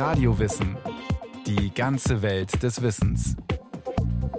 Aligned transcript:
Radiowissen. 0.00 0.78
Die 1.46 1.74
ganze 1.74 2.22
Welt 2.22 2.62
des 2.62 2.80
Wissens. 2.80 3.36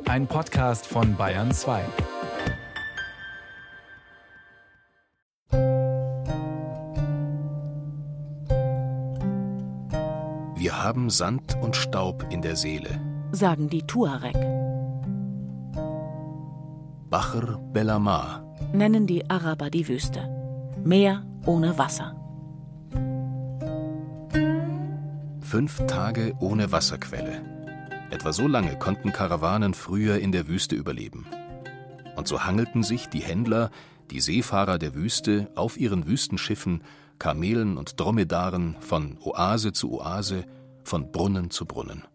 Ein 0.10 0.26
Podcast 0.26 0.88
von 0.88 1.16
Bayern 1.16 1.52
2. 1.52 1.84
Wir 10.56 10.84
haben 10.84 11.12
Sand 11.12 11.56
und 11.62 11.76
Staub 11.76 12.26
in 12.32 12.42
der 12.42 12.56
Seele, 12.56 13.00
sagen 13.32 13.70
die 13.70 13.86
Tuareg. 13.86 14.34
Bacher 17.12 17.60
Bellamar 17.72 18.44
nennen 18.74 19.06
die 19.06 19.30
Araber 19.30 19.70
die 19.70 19.88
Wüste. 19.88 20.28
Meer 20.84 21.24
ohne 21.46 21.78
Wasser. 21.78 22.21
Fünf 25.52 25.86
Tage 25.86 26.34
ohne 26.40 26.72
Wasserquelle. 26.72 27.42
Etwa 28.10 28.32
so 28.32 28.48
lange 28.48 28.80
konnten 28.80 29.12
Karawanen 29.12 29.74
früher 29.74 30.18
in 30.18 30.32
der 30.32 30.48
Wüste 30.48 30.78
überleben. 30.78 31.28
Und 32.16 32.26
so 32.30 32.46
hangelten 32.46 32.84
sich 32.84 33.10
die 33.10 33.20
Händler, 33.20 33.70
die 34.12 34.22
Seefahrer 34.22 34.78
der 34.78 34.96
Wüste, 34.96 35.52
auf 35.56 35.78
ihren 35.78 36.08
Wüstenschiffen, 36.08 36.86
Kamelen 37.20 37.76
und 37.76 38.00
Dromedaren 38.00 38.78
von 38.80 39.18
Oase 39.20 39.74
zu 39.74 40.00
Oase, 40.00 40.46
von 40.86 41.12
Brunnen 41.12 41.50
zu 41.50 41.66
Brunnen. 41.66 42.06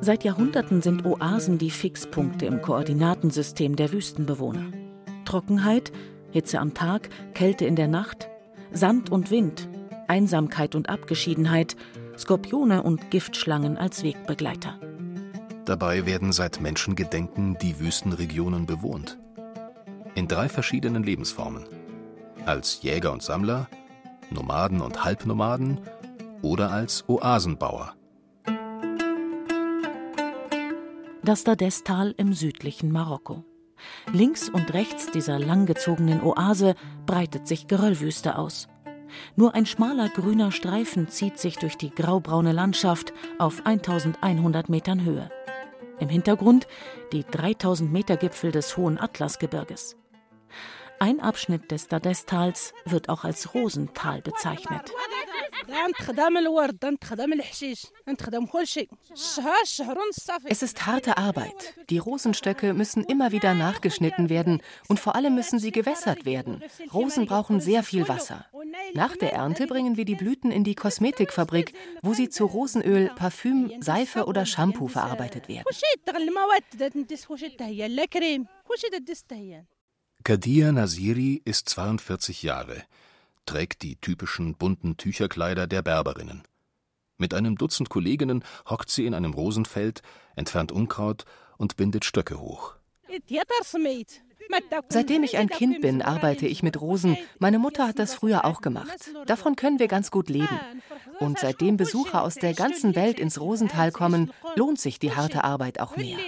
Seit 0.00 0.22
Jahrhunderten 0.22 0.80
sind 0.80 1.04
Oasen 1.04 1.58
die 1.58 1.72
Fixpunkte 1.72 2.46
im 2.46 2.62
Koordinatensystem 2.62 3.74
der 3.74 3.90
Wüstenbewohner. 3.90 4.70
Trockenheit, 5.24 5.90
Hitze 6.30 6.60
am 6.60 6.72
Tag, 6.72 7.10
Kälte 7.34 7.64
in 7.64 7.74
der 7.74 7.88
Nacht, 7.88 8.28
Sand 8.70 9.10
und 9.10 9.32
Wind, 9.32 9.68
Einsamkeit 10.08 10.74
und 10.74 10.88
Abgeschiedenheit, 10.88 11.76
Skorpione 12.16 12.82
und 12.82 13.10
Giftschlangen 13.10 13.76
als 13.76 14.02
Wegbegleiter. 14.02 14.78
Dabei 15.64 16.06
werden 16.06 16.32
seit 16.32 16.60
Menschengedenken 16.60 17.58
die 17.58 17.78
Wüstenregionen 17.78 18.66
bewohnt. 18.66 19.18
In 20.14 20.26
drei 20.26 20.48
verschiedenen 20.48 21.02
Lebensformen. 21.02 21.66
Als 22.46 22.82
Jäger 22.82 23.12
und 23.12 23.22
Sammler, 23.22 23.68
Nomaden 24.30 24.80
und 24.80 25.04
Halbnomaden 25.04 25.80
oder 26.42 26.70
als 26.70 27.04
Oasenbauer. 27.08 27.94
Das 31.22 31.44
Dadestal 31.44 32.14
im 32.16 32.32
südlichen 32.32 32.90
Marokko. 32.90 33.44
Links 34.12 34.48
und 34.48 34.72
rechts 34.72 35.10
dieser 35.10 35.38
langgezogenen 35.38 36.22
Oase 36.22 36.74
breitet 37.04 37.46
sich 37.46 37.66
Geröllwüste 37.66 38.38
aus. 38.38 38.68
Nur 39.36 39.54
ein 39.54 39.66
schmaler 39.66 40.08
grüner 40.08 40.52
Streifen 40.52 41.08
zieht 41.08 41.38
sich 41.38 41.56
durch 41.58 41.76
die 41.76 41.90
graubraune 41.90 42.52
Landschaft 42.52 43.12
auf 43.38 43.64
1100 43.64 44.68
Metern 44.68 45.04
Höhe. 45.04 45.30
Im 46.00 46.08
Hintergrund 46.08 46.66
die 47.12 47.24
3000 47.24 47.92
Meter 47.92 48.16
Gipfel 48.16 48.52
des 48.52 48.76
Hohen 48.76 48.98
Atlasgebirges. 48.98 49.96
Ein 51.00 51.20
Abschnitt 51.20 51.70
des 51.70 51.88
Dadestals 51.88 52.74
wird 52.84 53.08
auch 53.08 53.24
als 53.24 53.54
Rosental 53.54 54.20
bezeichnet. 54.20 54.90
Es 60.44 60.62
ist 60.62 60.86
harte 60.86 61.16
Arbeit. 61.16 61.74
Die 61.90 61.98
Rosenstöcke 61.98 62.74
müssen 62.74 63.04
immer 63.04 63.32
wieder 63.32 63.54
nachgeschnitten 63.54 64.28
werden 64.28 64.62
und 64.88 65.00
vor 65.00 65.14
allem 65.14 65.34
müssen 65.34 65.58
sie 65.58 65.70
gewässert 65.70 66.24
werden. 66.24 66.62
Rosen 66.92 67.26
brauchen 67.26 67.60
sehr 67.60 67.82
viel 67.82 68.08
Wasser. 68.08 68.46
Nach 68.94 69.16
der 69.16 69.32
Ernte 69.32 69.66
bringen 69.66 69.96
wir 69.96 70.04
die 70.04 70.14
Blüten 70.14 70.50
in 70.50 70.64
die 70.64 70.74
Kosmetikfabrik, 70.74 71.74
wo 72.02 72.14
sie 72.14 72.28
zu 72.28 72.46
Rosenöl, 72.46 73.10
Parfüm, 73.14 73.72
Seife 73.80 74.26
oder 74.26 74.46
Shampoo 74.46 74.88
verarbeitet 74.88 75.48
werden. 75.48 75.64
Kadir 80.24 80.72
Nasiri 80.72 81.40
ist 81.44 81.68
42 81.68 82.42
Jahre 82.42 82.84
trägt 83.48 83.82
die 83.82 83.96
typischen 83.96 84.54
bunten 84.54 84.98
Tücherkleider 84.98 85.66
der 85.66 85.80
Berberinnen. 85.80 86.42
Mit 87.16 87.32
einem 87.32 87.56
Dutzend 87.56 87.88
Kolleginnen 87.88 88.44
hockt 88.68 88.90
sie 88.90 89.06
in 89.06 89.14
einem 89.14 89.32
Rosenfeld, 89.32 90.02
entfernt 90.36 90.70
Unkraut 90.70 91.24
und 91.56 91.76
bindet 91.76 92.04
Stöcke 92.04 92.38
hoch. 92.40 92.74
Seitdem 94.88 95.22
ich 95.24 95.38
ein 95.38 95.48
Kind 95.48 95.80
bin, 95.80 96.02
arbeite 96.02 96.46
ich 96.46 96.62
mit 96.62 96.80
Rosen. 96.80 97.16
Meine 97.38 97.58
Mutter 97.58 97.88
hat 97.88 97.98
das 97.98 98.14
früher 98.14 98.44
auch 98.44 98.60
gemacht. 98.60 99.10
Davon 99.26 99.56
können 99.56 99.78
wir 99.78 99.88
ganz 99.88 100.10
gut 100.10 100.28
leben. 100.28 100.58
Und 101.18 101.38
seitdem 101.38 101.76
Besucher 101.76 102.22
aus 102.22 102.34
der 102.34 102.54
ganzen 102.54 102.94
Welt 102.94 103.18
ins 103.18 103.40
Rosental 103.40 103.92
kommen, 103.92 104.30
lohnt 104.56 104.78
sich 104.78 104.98
die 104.98 105.12
harte 105.12 105.42
Arbeit 105.42 105.80
auch 105.80 105.96
mehr. 105.96 106.18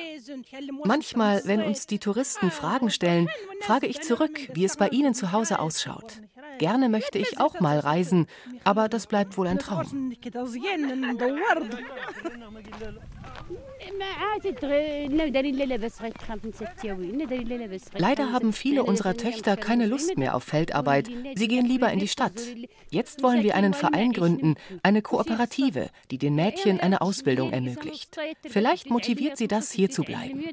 Manchmal, 0.85 1.43
wenn 1.45 1.63
uns 1.63 1.87
die 1.87 1.99
Touristen 1.99 2.51
Fragen 2.51 2.91
stellen, 2.91 3.29
frage 3.61 3.87
ich 3.87 4.01
zurück, 4.01 4.49
wie 4.55 4.65
es 4.65 4.77
bei 4.77 4.89
ihnen 4.89 5.15
zu 5.15 5.33
Hause 5.33 5.59
ausschaut. 5.59 6.21
Gerne 6.59 6.89
möchte 6.89 7.19
ich 7.19 7.39
auch 7.39 7.61
mal 7.61 7.79
reisen, 7.79 8.27
aber 8.65 8.89
das 8.89 9.07
bleibt 9.07 9.37
wohl 9.37 9.47
ein 9.47 9.59
Traum. 9.59 10.15
Leider 17.97 18.33
haben 18.33 18.53
viele 18.53 18.85
unserer 18.85 19.17
Töchter 19.17 19.57
keine 19.57 19.87
Lust 19.87 20.17
mehr 20.17 20.35
auf 20.35 20.45
Feldarbeit. 20.45 21.09
Sie 21.35 21.49
gehen 21.49 21.67
lieber 21.67 21.91
in 21.93 21.99
die 21.99 22.09
Stadt. 22.09 22.41
Jetzt 22.91 23.23
wollen 23.23 23.43
wir 23.43 23.55
einen 23.55 23.75
Verein 23.75 24.13
gründen, 24.13 24.57
eine 24.83 25.03
Kooperative, 25.03 25.89
die 26.11 26.19
den 26.19 26.35
Mädchen 26.35 26.81
eine 26.81 27.01
Ausbildung 27.01 27.53
ermöglicht. 27.53 28.17
Vielleicht 28.47 28.91
motiviert 28.91 29.37
sie 29.37 29.49
das, 29.49 29.71
hier 29.71 29.91
zu 29.91 30.03
bleiben. 30.03 30.45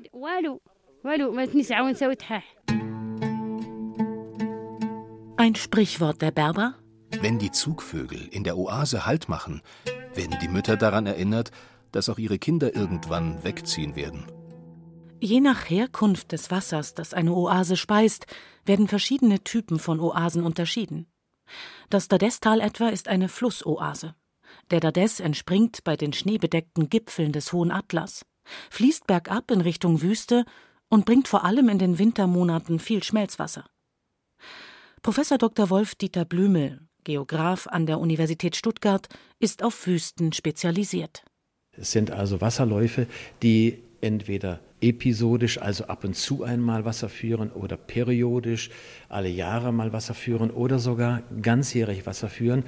Ein 5.39 5.53
Sprichwort 5.53 6.23
der 6.23 6.31
Berber? 6.31 6.73
Wenn 7.21 7.37
die 7.37 7.51
Zugvögel 7.51 8.27
in 8.31 8.43
der 8.43 8.57
Oase 8.57 9.05
Halt 9.05 9.29
machen, 9.29 9.61
werden 10.15 10.35
die 10.41 10.47
Mütter 10.47 10.77
daran 10.77 11.05
erinnert, 11.05 11.51
dass 11.91 12.09
auch 12.09 12.17
ihre 12.17 12.39
Kinder 12.39 12.75
irgendwann 12.75 13.43
wegziehen 13.43 13.95
werden. 13.95 14.25
Je 15.21 15.39
nach 15.39 15.69
Herkunft 15.69 16.31
des 16.31 16.49
Wassers, 16.49 16.95
das 16.95 17.13
eine 17.13 17.33
Oase 17.33 17.77
speist, 17.77 18.25
werden 18.65 18.87
verschiedene 18.87 19.43
Typen 19.43 19.77
von 19.77 19.99
Oasen 19.99 20.43
unterschieden. 20.43 21.05
Das 21.91 22.07
Dadestal 22.07 22.59
etwa 22.59 22.89
ist 22.89 23.07
eine 23.07 23.29
Flussoase. 23.29 24.15
Der 24.71 24.79
Dades 24.79 25.19
entspringt 25.19 25.83
bei 25.83 25.95
den 25.95 26.13
schneebedeckten 26.13 26.89
Gipfeln 26.89 27.31
des 27.31 27.53
Hohen 27.53 27.71
Atlas, 27.71 28.25
fließt 28.71 29.05
bergab 29.05 29.51
in 29.51 29.61
Richtung 29.61 30.01
Wüste 30.01 30.45
und 30.89 31.05
bringt 31.05 31.27
vor 31.27 31.45
allem 31.45 31.69
in 31.69 31.77
den 31.77 31.99
Wintermonaten 31.99 32.79
viel 32.79 33.03
Schmelzwasser. 33.03 33.65
Professor 35.01 35.37
Dr. 35.37 35.69
Wolf-Dieter 35.69 36.25
Blümel, 36.25 36.79
Geograf 37.03 37.67
an 37.67 37.85
der 37.85 37.99
Universität 37.99 38.55
Stuttgart, 38.55 39.07
ist 39.39 39.63
auf 39.63 39.87
Wüsten 39.87 40.33
spezialisiert. 40.33 41.23
Es 41.71 41.91
sind 41.91 42.11
also 42.11 42.41
Wasserläufe, 42.41 43.07
die 43.41 43.83
entweder 44.01 44.59
episodisch, 44.81 45.59
also 45.59 45.85
ab 45.85 46.03
und 46.03 46.15
zu 46.15 46.43
einmal 46.43 46.85
Wasser 46.85 47.09
führen, 47.09 47.51
oder 47.51 47.77
periodisch, 47.77 48.69
alle 49.07 49.29
Jahre 49.29 49.71
mal 49.71 49.93
Wasser 49.93 50.13
führen, 50.13 50.51
oder 50.51 50.79
sogar 50.79 51.21
ganzjährig 51.41 52.05
Wasser 52.05 52.29
führen. 52.29 52.63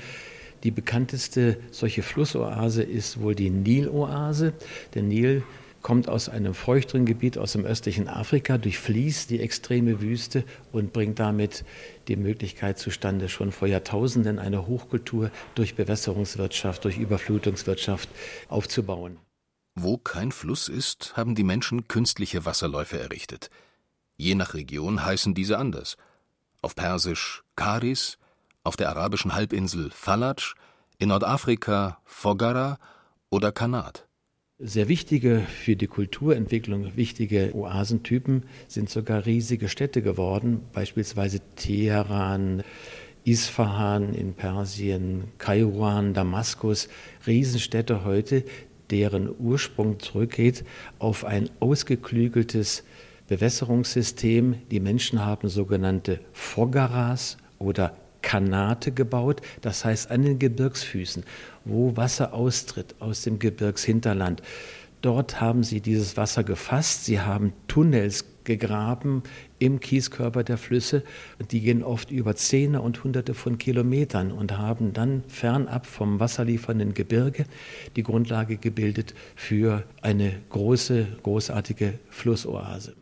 Die 0.63 0.71
bekannteste 0.71 1.57
solche 1.71 2.03
Flussoase 2.03 2.83
ist 2.83 3.21
wohl 3.21 3.35
die 3.35 3.49
Niloase. 3.49 4.53
Der 4.93 5.03
Nil 5.03 5.43
kommt 5.81 6.09
aus 6.09 6.29
einem 6.29 6.53
feuchteren 6.53 7.05
Gebiet 7.05 7.37
aus 7.37 7.53
dem 7.53 7.65
östlichen 7.65 8.07
Afrika, 8.07 8.57
durchfließt 8.57 9.29
die 9.29 9.39
extreme 9.39 10.01
Wüste 10.01 10.43
und 10.71 10.93
bringt 10.93 11.19
damit 11.19 11.63
die 12.07 12.15
Möglichkeit 12.15 12.77
zustande, 12.77 13.29
schon 13.29 13.51
vor 13.51 13.67
Jahrtausenden 13.67 14.39
eine 14.39 14.67
Hochkultur 14.67 15.31
durch 15.55 15.75
Bewässerungswirtschaft, 15.75 16.83
durch 16.83 16.97
Überflutungswirtschaft 16.97 18.09
aufzubauen. 18.49 19.17
Wo 19.75 19.97
kein 19.97 20.31
Fluss 20.31 20.67
ist, 20.67 21.15
haben 21.15 21.35
die 21.35 21.43
Menschen 21.43 21.87
künstliche 21.87 22.45
Wasserläufe 22.45 22.99
errichtet. 22.99 23.49
Je 24.17 24.35
nach 24.35 24.53
Region 24.53 25.05
heißen 25.05 25.33
diese 25.33 25.57
anders. 25.57 25.95
Auf 26.61 26.75
Persisch 26.75 27.43
Karis, 27.55 28.17
auf 28.63 28.75
der 28.75 28.89
arabischen 28.89 29.33
Halbinsel 29.33 29.91
Falaj, 29.91 30.55
in 30.97 31.07
Nordafrika 31.07 31.99
Fogara 32.03 32.77
oder 33.29 33.53
Kanat. 33.53 34.08
Sehr 34.61 34.89
wichtige 34.89 35.39
für 35.39 35.77
die 35.77 35.87
Kulturentwicklung, 35.87 36.97
wichtige 36.97 37.55
Oasentypen 37.55 38.43
sind 38.67 38.89
sogar 38.89 39.25
riesige 39.25 39.69
Städte 39.69 40.01
geworden, 40.01 40.59
beispielsweise 40.73 41.39
Teheran, 41.55 42.63
Isfahan 43.23 44.13
in 44.13 44.33
Persien, 44.33 45.29
Kairouan, 45.37 46.13
Damaskus, 46.13 46.89
Riesenstädte 47.25 48.03
heute, 48.03 48.43
deren 48.89 49.33
Ursprung 49.39 49.97
zurückgeht 50.01 50.65
auf 50.97 51.23
ein 51.23 51.49
ausgeklügeltes 51.61 52.83
Bewässerungssystem. 53.29 54.55
Die 54.71 54.81
Menschen 54.81 55.25
haben 55.25 55.47
sogenannte 55.47 56.19
Fogaras 56.33 57.37
oder 57.59 57.95
Kanate 58.29 58.91
gebaut, 58.91 59.41
das 59.61 59.83
heißt 59.83 60.11
an 60.11 60.21
den 60.21 60.37
Gebirgsfüßen, 60.37 61.23
wo 61.65 61.97
Wasser 61.97 62.31
austritt 62.31 62.93
aus 62.99 63.23
dem 63.23 63.39
Gebirgshinterland. 63.39 64.43
Dort 65.01 65.41
haben 65.41 65.63
sie 65.63 65.81
dieses 65.81 66.15
Wasser 66.15 66.43
gefasst, 66.43 67.05
sie 67.05 67.21
haben 67.21 67.53
Tunnels 67.67 68.25
gegraben 68.43 69.23
im 69.57 69.79
Kieskörper 69.79 70.43
der 70.43 70.59
Flüsse. 70.59 71.01
Die 71.49 71.61
gehen 71.61 71.81
oft 71.81 72.11
über 72.11 72.35
Zehner 72.35 72.83
und 72.83 73.03
Hunderte 73.03 73.33
von 73.33 73.57
Kilometern 73.57 74.31
und 74.31 74.55
haben 74.59 74.93
dann 74.93 75.23
fernab 75.27 75.87
vom 75.87 76.19
wasserliefernden 76.19 76.93
Gebirge 76.93 77.45
die 77.95 78.03
Grundlage 78.03 78.57
gebildet 78.57 79.15
für 79.35 79.85
eine 80.03 80.33
große, 80.49 81.07
großartige 81.23 81.97
Flussoase. 82.11 82.93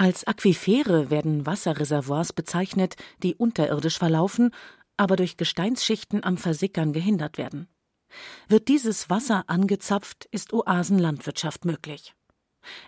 Als 0.00 0.24
Aquifere 0.28 1.10
werden 1.10 1.44
Wasserreservoirs 1.44 2.32
bezeichnet, 2.32 2.94
die 3.24 3.34
unterirdisch 3.34 3.98
verlaufen, 3.98 4.54
aber 4.96 5.16
durch 5.16 5.36
Gesteinsschichten 5.36 6.22
am 6.22 6.36
Versickern 6.36 6.92
gehindert 6.92 7.36
werden. 7.36 7.66
Wird 8.46 8.68
dieses 8.68 9.10
Wasser 9.10 9.42
angezapft, 9.48 10.28
ist 10.30 10.52
Oasenlandwirtschaft 10.52 11.64
möglich. 11.64 12.14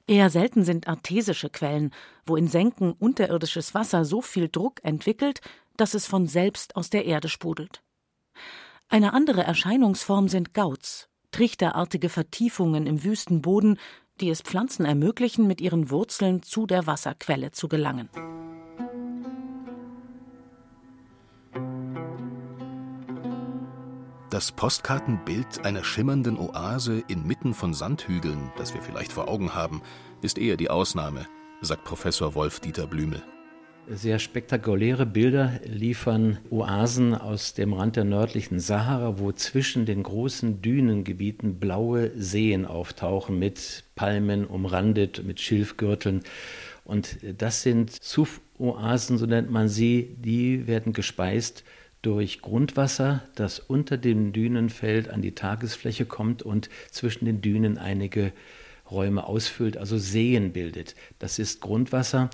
Eher 0.06 0.30
selten 0.30 0.62
sind 0.62 0.86
artesische 0.86 1.50
Quellen, 1.50 1.92
wo 2.26 2.36
in 2.36 2.46
Senken 2.46 2.92
unterirdisches 2.92 3.74
Wasser 3.74 4.04
so 4.04 4.22
viel 4.22 4.48
Druck 4.48 4.78
entwickelt, 4.84 5.40
dass 5.76 5.94
es 5.94 6.06
von 6.06 6.28
selbst 6.28 6.76
aus 6.76 6.90
der 6.90 7.06
Erde 7.06 7.28
sprudelt. 7.28 7.82
Eine 8.88 9.14
andere 9.14 9.42
Erscheinungsform 9.42 10.28
sind 10.28 10.54
Gauts, 10.54 11.08
trichterartige 11.32 12.08
Vertiefungen 12.08 12.86
im 12.86 13.02
Wüstenboden, 13.02 13.78
die 14.20 14.30
es 14.30 14.42
Pflanzen 14.42 14.84
ermöglichen, 14.84 15.46
mit 15.46 15.60
ihren 15.60 15.90
Wurzeln 15.90 16.42
zu 16.42 16.66
der 16.66 16.86
Wasserquelle 16.86 17.52
zu 17.52 17.68
gelangen. 17.68 18.08
Das 24.30 24.52
Postkartenbild 24.52 25.64
einer 25.64 25.82
schimmernden 25.82 26.38
Oase 26.38 27.02
inmitten 27.08 27.52
von 27.52 27.74
Sandhügeln, 27.74 28.52
das 28.56 28.74
wir 28.74 28.80
vielleicht 28.80 29.12
vor 29.12 29.28
Augen 29.28 29.54
haben, 29.54 29.82
ist 30.22 30.38
eher 30.38 30.56
die 30.56 30.70
Ausnahme, 30.70 31.26
sagt 31.62 31.84
Professor 31.84 32.34
Wolf-Dieter 32.34 32.86
Blümel. 32.86 33.22
Sehr 33.92 34.20
spektakuläre 34.20 35.04
Bilder 35.04 35.58
liefern 35.64 36.38
Oasen 36.48 37.12
aus 37.12 37.54
dem 37.54 37.72
Rand 37.72 37.96
der 37.96 38.04
nördlichen 38.04 38.60
Sahara, 38.60 39.18
wo 39.18 39.32
zwischen 39.32 39.84
den 39.84 40.04
großen 40.04 40.62
Dünengebieten 40.62 41.58
blaue 41.58 42.12
Seen 42.16 42.66
auftauchen 42.66 43.36
mit 43.36 43.82
Palmen 43.96 44.46
umrandet, 44.46 45.24
mit 45.24 45.40
Schilfgürteln. 45.40 46.22
Und 46.84 47.18
das 47.36 47.62
sind 47.62 47.90
Suf-Oasen, 48.00 49.18
so 49.18 49.26
nennt 49.26 49.50
man 49.50 49.68
sie, 49.68 50.14
die 50.20 50.68
werden 50.68 50.92
gespeist 50.92 51.64
durch 52.00 52.42
Grundwasser, 52.42 53.24
das 53.34 53.58
unter 53.58 53.98
dem 53.98 54.32
Dünenfeld 54.32 55.08
an 55.10 55.20
die 55.20 55.34
Tagesfläche 55.34 56.06
kommt 56.06 56.44
und 56.44 56.70
zwischen 56.92 57.24
den 57.24 57.40
Dünen 57.40 57.76
einige 57.76 58.32
Räume 58.88 59.26
ausfüllt, 59.26 59.76
also 59.76 59.98
Seen 59.98 60.52
bildet. 60.52 60.94
Das 61.18 61.40
ist 61.40 61.60
Grundwasser, 61.60 62.30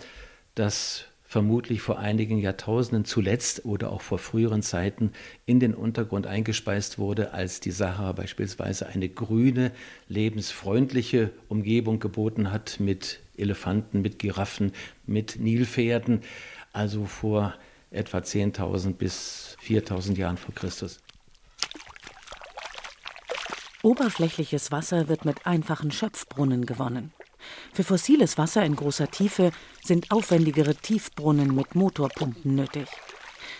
das 0.54 1.06
vermutlich 1.26 1.82
vor 1.82 1.98
einigen 1.98 2.38
Jahrtausenden 2.38 3.04
zuletzt 3.04 3.64
oder 3.64 3.92
auch 3.92 4.00
vor 4.00 4.18
früheren 4.18 4.62
Zeiten 4.62 5.12
in 5.44 5.60
den 5.60 5.74
Untergrund 5.74 6.26
eingespeist 6.26 6.98
wurde, 6.98 7.32
als 7.32 7.60
die 7.60 7.72
Sahara 7.72 8.12
beispielsweise 8.12 8.86
eine 8.86 9.08
grüne, 9.08 9.72
lebensfreundliche 10.08 11.30
Umgebung 11.48 11.98
geboten 11.98 12.52
hat 12.52 12.78
mit 12.78 13.20
Elefanten, 13.36 14.02
mit 14.02 14.18
Giraffen, 14.18 14.72
mit 15.06 15.38
Nilpferden, 15.38 16.22
also 16.72 17.04
vor 17.04 17.54
etwa 17.90 18.18
10.000 18.18 18.94
bis 18.94 19.56
4.000 19.64 20.16
Jahren 20.16 20.36
vor 20.36 20.54
Christus. 20.54 21.00
Oberflächliches 23.82 24.72
Wasser 24.72 25.08
wird 25.08 25.24
mit 25.24 25.46
einfachen 25.46 25.90
Schöpfbrunnen 25.90 26.66
gewonnen. 26.66 27.12
Für 27.72 27.84
fossiles 27.84 28.38
Wasser 28.38 28.64
in 28.64 28.76
großer 28.76 29.10
Tiefe 29.10 29.52
sind 29.82 30.10
aufwendigere 30.10 30.74
Tiefbrunnen 30.74 31.54
mit 31.54 31.74
Motorpumpen 31.74 32.54
nötig. 32.54 32.88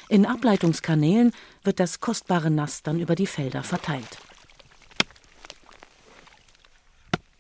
In 0.09 0.25
Ableitungskanälen 0.25 1.33
wird 1.65 1.81
das 1.81 2.00
kostbare 2.00 2.50
Nass 2.50 2.83
dann 2.83 3.00
über 3.00 3.15
die 3.15 3.27
Felder 3.27 3.62
verteilt. 3.62 4.19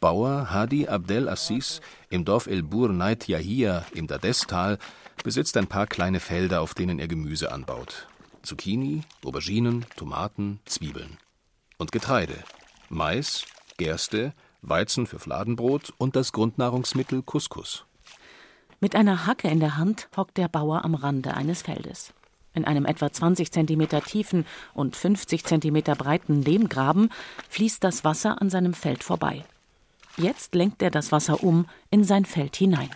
Bauer 0.00 0.50
Hadi 0.52 0.88
Abdel 0.88 1.28
Assis 1.28 1.80
im 2.10 2.24
Dorf 2.24 2.46
El 2.46 2.62
Bur 2.62 2.90
Nait 2.90 3.26
Yahia 3.28 3.86
im 3.94 4.06
Dadestal 4.06 4.78
besitzt 5.24 5.56
ein 5.56 5.66
paar 5.66 5.86
kleine 5.86 6.20
Felder, 6.20 6.60
auf 6.60 6.74
denen 6.74 6.98
er 6.98 7.08
Gemüse 7.08 7.50
anbaut. 7.50 8.06
Zucchini, 8.42 9.02
Auberginen, 9.24 9.86
Tomaten, 9.96 10.60
Zwiebeln. 10.64 11.16
Und 11.78 11.92
Getreide. 11.92 12.44
Mais, 12.88 13.44
Gerste, 13.78 14.32
Weizen 14.62 15.06
für 15.06 15.18
Fladenbrot 15.18 15.92
und 15.98 16.16
das 16.16 16.32
Grundnahrungsmittel 16.32 17.22
Couscous. 17.22 17.84
Mit 18.80 18.94
einer 18.94 19.26
Hacke 19.26 19.48
in 19.48 19.60
der 19.60 19.76
Hand 19.76 20.08
hockt 20.16 20.36
der 20.36 20.48
Bauer 20.48 20.84
am 20.84 20.94
Rande 20.94 21.34
eines 21.34 21.62
Feldes. 21.62 22.12
In 22.54 22.64
einem 22.64 22.86
etwa 22.86 23.12
20 23.12 23.52
cm 23.52 23.88
tiefen 24.06 24.46
und 24.72 24.96
50 24.96 25.44
cm 25.44 25.82
breiten 25.96 26.42
Lehmgraben 26.42 27.10
fließt 27.48 27.84
das 27.84 28.04
Wasser 28.04 28.40
an 28.40 28.50
seinem 28.50 28.72
Feld 28.72 29.04
vorbei. 29.04 29.44
Jetzt 30.16 30.54
lenkt 30.54 30.80
er 30.82 30.90
das 30.90 31.12
Wasser 31.12 31.42
um 31.42 31.66
in 31.90 32.02
sein 32.04 32.24
Feld 32.24 32.56
hinein. 32.56 32.90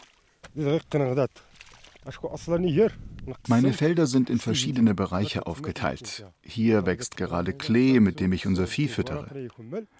Meine 3.48 3.72
Felder 3.72 4.06
sind 4.06 4.30
in 4.30 4.38
verschiedene 4.38 4.94
Bereiche 4.94 5.46
aufgeteilt. 5.46 6.26
Hier 6.42 6.86
wächst 6.86 7.16
gerade 7.16 7.52
Klee, 7.52 8.00
mit 8.00 8.20
dem 8.20 8.32
ich 8.32 8.46
unser 8.46 8.66
Vieh 8.66 8.88
füttere. 8.88 9.48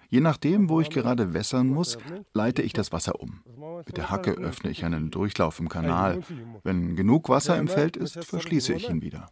Je 0.09 0.19
nachdem, 0.19 0.69
wo 0.69 0.81
ich 0.81 0.89
gerade 0.89 1.33
wässern 1.33 1.67
muss, 1.67 1.97
leite 2.33 2.61
ich 2.61 2.73
das 2.73 2.91
Wasser 2.91 3.19
um. 3.19 3.41
Mit 3.85 3.97
der 3.97 4.09
Hacke 4.09 4.31
öffne 4.31 4.71
ich 4.71 4.85
einen 4.85 5.11
Durchlauf 5.11 5.59
im 5.59 5.69
Kanal. 5.69 6.21
Wenn 6.63 6.95
genug 6.95 7.29
Wasser 7.29 7.57
im 7.57 7.67
Feld 7.67 7.97
ist, 7.97 8.23
verschließe 8.23 8.73
ich 8.73 8.89
ihn 8.89 9.01
wieder. 9.01 9.29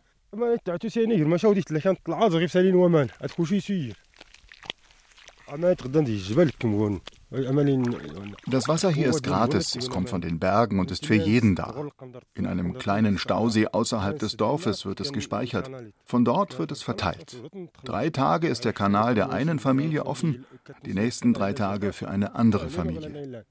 Das 8.47 8.67
Wasser 8.67 8.89
hier 8.91 9.09
ist 9.09 9.23
gratis, 9.23 9.75
es 9.75 9.89
kommt 9.89 10.09
von 10.09 10.21
den 10.21 10.39
Bergen 10.39 10.79
und 10.79 10.91
ist 10.91 11.05
für 11.05 11.15
jeden 11.15 11.55
da. 11.55 11.87
In 12.33 12.47
einem 12.47 12.77
kleinen 12.77 13.17
Stausee 13.17 13.67
außerhalb 13.67 14.19
des 14.19 14.37
Dorfes 14.37 14.85
wird 14.85 14.99
es 14.99 15.13
gespeichert. 15.13 15.69
Von 16.05 16.25
dort 16.25 16.57
wird 16.59 16.71
es 16.71 16.81
verteilt. 16.81 17.37
Drei 17.83 18.09
Tage 18.09 18.47
ist 18.47 18.65
der 18.65 18.73
Kanal 18.73 19.15
der 19.15 19.31
einen 19.31 19.59
Familie 19.59 20.05
offen, 20.05 20.45
die 20.85 20.93
nächsten 20.93 21.33
drei 21.33 21.53
Tage 21.53 21.93
für 21.93 22.09
eine 22.09 22.35
andere 22.35 22.69
Familie. 22.69 23.45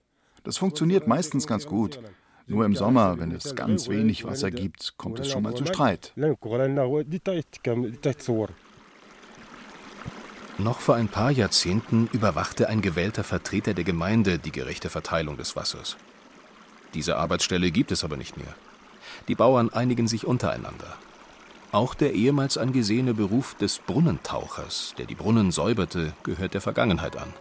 Das 0.45 0.57
funktioniert 0.57 1.07
meistens 1.07 1.47
ganz 1.47 1.67
gut. 1.67 2.01
Nur 2.47 2.65
im 2.65 2.75
Sommer, 2.75 3.19
wenn 3.19 3.33
es 3.33 3.55
ganz 3.55 3.89
wenig 3.89 4.25
Wasser 4.25 4.51
gibt, 4.51 4.95
kommt 4.97 5.21
es 5.21 5.31
schon 5.31 5.43
mal 5.43 5.55
zu 5.55 5.67
Streit. 5.67 6.15
Noch 10.61 10.81
vor 10.81 10.97
ein 10.97 11.07
paar 11.07 11.31
Jahrzehnten 11.31 12.09
überwachte 12.13 12.69
ein 12.69 12.83
gewählter 12.83 13.23
Vertreter 13.23 13.75
der 13.75 13.85
Gemeinde 13.85 14.41
die 14.41 14.51
gerechte 14.51 14.91
Verteilung 14.91 15.37
des 15.37 15.55
Wassers. 15.55 15.97
Diese 16.95 17.17
Arbeitsstelle 17.17 17.71
gibt 17.71 17.93
es 17.93 18.03
aber 18.03 18.17
nicht 18.17 18.37
mehr. 18.37 18.55
Die 19.29 19.37
Bauern 19.37 19.71
einigen 19.71 20.09
sich 20.09 20.27
untereinander. 20.27 20.97
Auch 21.71 21.95
der 21.95 22.13
ehemals 22.15 22.59
angesehene 22.59 23.15
Beruf 23.15 23.55
des 23.55 23.79
Brunnentauchers, 23.79 24.95
der 24.99 25.07
die 25.07 25.15
Brunnen 25.15 25.53
säuberte, 25.53 26.13
gehört 26.25 26.55
der 26.55 26.61
Vergangenheit 26.61 27.17
an. 27.17 27.33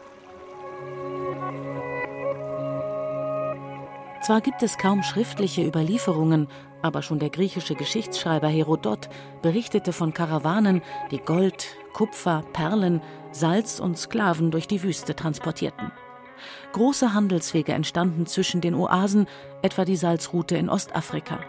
Zwar 4.22 4.42
gibt 4.42 4.62
es 4.62 4.78
kaum 4.78 5.02
schriftliche 5.02 5.66
Überlieferungen, 5.66 6.48
aber 6.82 7.02
schon 7.02 7.20
der 7.20 7.30
griechische 7.30 7.76
Geschichtsschreiber 7.76 8.48
Herodot 8.48 9.10
berichtete 9.42 9.94
von 9.94 10.14
Karawanen, 10.14 10.82
die 11.12 11.20
Gold, 11.20 11.68
Kupfer, 11.94 12.44
Perlen, 12.54 13.02
Salz 13.32 13.80
und 13.80 13.98
Sklaven 13.98 14.52
durch 14.52 14.68
die 14.68 14.84
Wüste 14.84 15.16
transportierten. 15.16 15.92
Große 16.74 17.14
Handelswege 17.14 17.74
entstanden 17.74 18.26
zwischen 18.26 18.62
den 18.62 18.76
Oasen, 18.76 19.28
etwa 19.62 19.86
die 19.86 19.96
Salzroute 19.96 20.56
in 20.56 20.70
Ostafrika. 20.70 21.40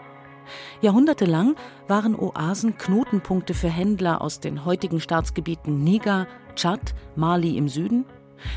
Jahrhundertelang 0.81 1.55
waren 1.87 2.15
Oasen 2.15 2.77
Knotenpunkte 2.77 3.53
für 3.53 3.69
Händler 3.69 4.21
aus 4.21 4.39
den 4.39 4.65
heutigen 4.65 4.99
Staatsgebieten 4.99 5.83
Niger, 5.83 6.27
Tschad, 6.55 6.95
Mali 7.15 7.57
im 7.57 7.69
Süden 7.69 8.05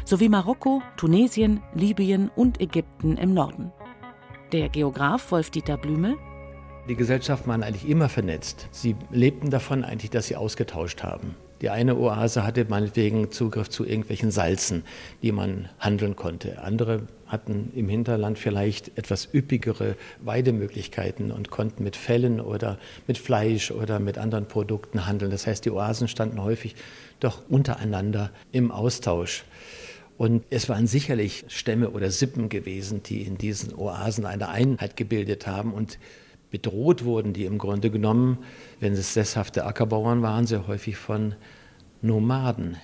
sowie 0.04 0.28
Marokko, 0.28 0.82
Tunesien, 0.96 1.60
Libyen 1.74 2.30
und 2.34 2.60
Ägypten 2.60 3.16
im 3.16 3.34
Norden. 3.34 3.72
Der 4.52 4.68
Geograf 4.68 5.30
Wolf-Dieter 5.32 5.76
Blümel 5.76 6.16
die 6.88 6.96
Gesellschaften 6.96 7.48
waren 7.48 7.62
eigentlich 7.62 7.88
immer 7.88 8.08
vernetzt. 8.08 8.68
Sie 8.72 8.96
lebten 9.10 9.50
davon 9.50 9.84
eigentlich, 9.84 10.10
dass 10.10 10.26
sie 10.26 10.36
ausgetauscht 10.36 11.02
haben. 11.02 11.36
Die 11.60 11.70
eine 11.70 11.96
Oase 11.96 12.44
hatte 12.44 12.66
meinetwegen 12.68 13.30
Zugriff 13.30 13.70
zu 13.70 13.86
irgendwelchen 13.86 14.32
Salzen, 14.32 14.82
die 15.22 15.30
man 15.30 15.68
handeln 15.78 16.16
konnte. 16.16 16.60
Andere 16.60 17.06
hatten 17.28 17.70
im 17.76 17.88
Hinterland 17.88 18.36
vielleicht 18.36 18.98
etwas 18.98 19.28
üppigere 19.32 19.94
Weidemöglichkeiten 20.20 21.30
und 21.30 21.50
konnten 21.50 21.84
mit 21.84 21.94
Fellen 21.94 22.40
oder 22.40 22.78
mit 23.06 23.16
Fleisch 23.16 23.70
oder 23.70 24.00
mit 24.00 24.18
anderen 24.18 24.48
Produkten 24.48 25.06
handeln. 25.06 25.30
Das 25.30 25.46
heißt, 25.46 25.64
die 25.64 25.70
Oasen 25.70 26.08
standen 26.08 26.42
häufig 26.42 26.74
doch 27.20 27.48
untereinander 27.48 28.32
im 28.50 28.72
Austausch. 28.72 29.44
Und 30.18 30.44
es 30.50 30.68
waren 30.68 30.88
sicherlich 30.88 31.44
Stämme 31.46 31.90
oder 31.90 32.10
Sippen 32.10 32.48
gewesen, 32.48 33.04
die 33.04 33.22
in 33.22 33.38
diesen 33.38 33.72
Oasen 33.72 34.26
eine 34.26 34.48
Einheit 34.48 34.96
gebildet 34.96 35.46
haben 35.46 35.72
und 35.72 35.98
bedroht 36.52 37.04
wurden, 37.04 37.32
die 37.32 37.47
im 37.47 37.59
Grunde 37.59 37.90
genommen, 37.90 38.38
wenn 38.78 38.92
es 38.92 39.14
sesshafte 39.14 39.66
Ackerbauern 39.66 40.23
waren, 40.23 40.47
sehr 40.47 40.68
häufig 40.68 40.97
von 40.97 41.35
Nomaden. 42.02 42.76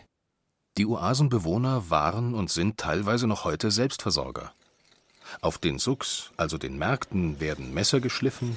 Die 0.77 0.87
Oasenbewohner 0.87 1.91
waren 1.91 2.35
und 2.35 2.51
sind 2.51 2.79
teilweise 2.79 3.29
noch 3.29 3.45
heute 3.45 3.71
Selbstversorger. 3.71 4.53
Auf 5.41 5.59
den 5.59 5.79
Sucks, 5.79 6.33
also 6.37 6.57
den 6.59 6.79
Märkten, 6.79 7.41
werden 7.41 7.75
Messer 7.75 8.01
geschliffen, 8.01 8.57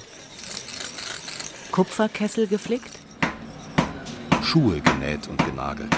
Kupferkessel 1.70 2.46
geflickt, 2.46 2.98
Schuhe 4.42 4.80
genäht 4.80 5.28
und 5.28 5.44
genagelt. 5.44 5.94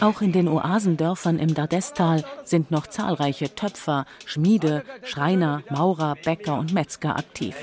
Auch 0.00 0.20
in 0.20 0.32
den 0.32 0.48
Oasendörfern 0.48 1.38
im 1.38 1.54
Dardestal 1.54 2.24
sind 2.44 2.70
noch 2.70 2.86
zahlreiche 2.86 3.54
Töpfer, 3.54 4.06
Schmiede, 4.26 4.84
Schreiner, 5.04 5.62
Maurer, 5.70 6.16
Bäcker 6.22 6.58
und 6.58 6.72
Metzger 6.72 7.16
aktiv. 7.16 7.56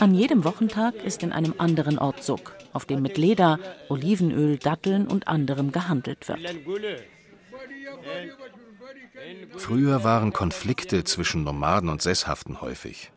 An 0.00 0.14
jedem 0.14 0.44
Wochentag 0.44 0.94
ist 1.04 1.22
in 1.22 1.32
einem 1.32 1.54
anderen 1.58 1.98
Ort 1.98 2.22
Suk, 2.22 2.54
auf 2.72 2.84
dem 2.84 3.02
mit 3.02 3.18
Leder, 3.18 3.58
Olivenöl, 3.88 4.58
Datteln 4.58 5.06
und 5.06 5.28
anderem 5.28 5.72
gehandelt 5.72 6.28
wird. 6.28 6.40
Früher 9.56 10.04
waren 10.04 10.32
Konflikte 10.32 11.04
zwischen 11.04 11.44
Nomaden 11.44 11.88
und 11.88 12.02
Sesshaften 12.02 12.60
häufig. 12.60 13.12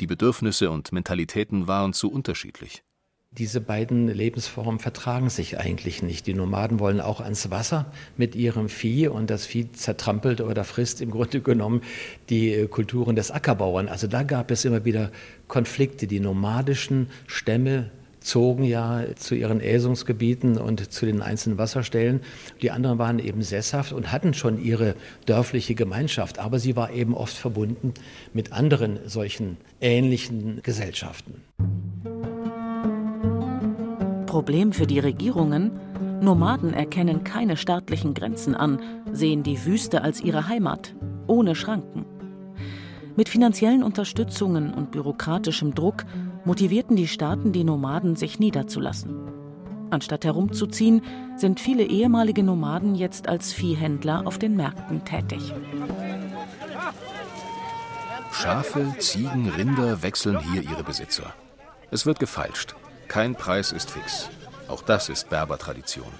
Die 0.00 0.06
Bedürfnisse 0.06 0.70
und 0.70 0.92
Mentalitäten 0.92 1.66
waren 1.66 1.92
zu 1.92 2.10
unterschiedlich. 2.10 2.82
Diese 3.36 3.60
beiden 3.60 4.08
Lebensformen 4.08 4.78
vertragen 4.78 5.28
sich 5.28 5.58
eigentlich 5.58 6.02
nicht. 6.02 6.26
Die 6.26 6.32
Nomaden 6.32 6.80
wollen 6.80 7.00
auch 7.00 7.20
ans 7.20 7.50
Wasser 7.50 7.92
mit 8.16 8.34
ihrem 8.34 8.70
Vieh 8.70 9.08
und 9.08 9.28
das 9.28 9.44
Vieh 9.44 9.70
zertrampelt 9.70 10.40
oder 10.40 10.64
frisst 10.64 11.02
im 11.02 11.10
Grunde 11.10 11.42
genommen 11.42 11.82
die 12.30 12.54
äh, 12.54 12.66
Kulturen 12.68 13.16
des 13.16 13.30
Ackerbauern. 13.30 13.88
Also 13.88 14.06
da 14.06 14.22
gab 14.22 14.50
es 14.50 14.64
immer 14.64 14.86
wieder 14.86 15.12
Konflikte. 15.46 16.06
Die 16.06 16.20
nomadischen 16.20 17.08
Stämme 17.26 17.90
zogen 18.20 18.64
ja 18.64 19.04
zu 19.14 19.34
ihren 19.34 19.60
Äsungsgebieten 19.60 20.56
und 20.56 20.90
zu 20.90 21.04
den 21.04 21.20
einzelnen 21.20 21.58
Wasserstellen. 21.58 22.22
Die 22.62 22.70
anderen 22.70 22.98
waren 22.98 23.18
eben 23.18 23.42
sesshaft 23.42 23.92
und 23.92 24.10
hatten 24.10 24.32
schon 24.32 24.62
ihre 24.62 24.94
dörfliche 25.26 25.74
Gemeinschaft, 25.74 26.38
aber 26.38 26.58
sie 26.58 26.76
war 26.76 26.92
eben 26.92 27.14
oft 27.14 27.36
verbunden 27.36 27.92
mit 28.32 28.52
anderen 28.52 28.98
solchen 29.06 29.58
ähnlichen 29.80 30.62
Gesellschaften. 30.62 31.42
Problem 34.28 34.72
für 34.74 34.86
die 34.86 34.98
Regierungen? 34.98 35.80
Nomaden 36.20 36.74
erkennen 36.74 37.24
keine 37.24 37.56
staatlichen 37.56 38.12
Grenzen 38.12 38.54
an, 38.54 38.78
sehen 39.10 39.42
die 39.42 39.64
Wüste 39.64 40.02
als 40.02 40.20
ihre 40.20 40.48
Heimat, 40.48 40.94
ohne 41.26 41.54
Schranken. 41.54 42.04
Mit 43.16 43.30
finanziellen 43.30 43.82
Unterstützungen 43.82 44.74
und 44.74 44.90
bürokratischem 44.90 45.74
Druck 45.74 46.04
motivierten 46.44 46.94
die 46.94 47.08
Staaten 47.08 47.52
die 47.52 47.64
Nomaden, 47.64 48.16
sich 48.16 48.38
niederzulassen. 48.38 49.16
Anstatt 49.88 50.26
herumzuziehen, 50.26 51.00
sind 51.36 51.58
viele 51.58 51.84
ehemalige 51.84 52.42
Nomaden 52.42 52.94
jetzt 52.96 53.28
als 53.28 53.54
Viehhändler 53.54 54.26
auf 54.26 54.38
den 54.38 54.56
Märkten 54.56 55.06
tätig. 55.06 55.54
Schafe, 58.30 58.94
Ziegen, 58.98 59.48
Rinder 59.48 60.02
wechseln 60.02 60.38
hier 60.52 60.62
ihre 60.62 60.84
Besitzer. 60.84 61.32
Es 61.90 62.04
wird 62.04 62.20
gefeilscht. 62.20 62.76
Kein 63.08 63.34
Preis 63.34 63.72
ist 63.72 63.90
fix. 63.90 64.28
Auch 64.68 64.82
das 64.82 65.08
ist 65.08 65.30
Berbertradition. 65.30 66.12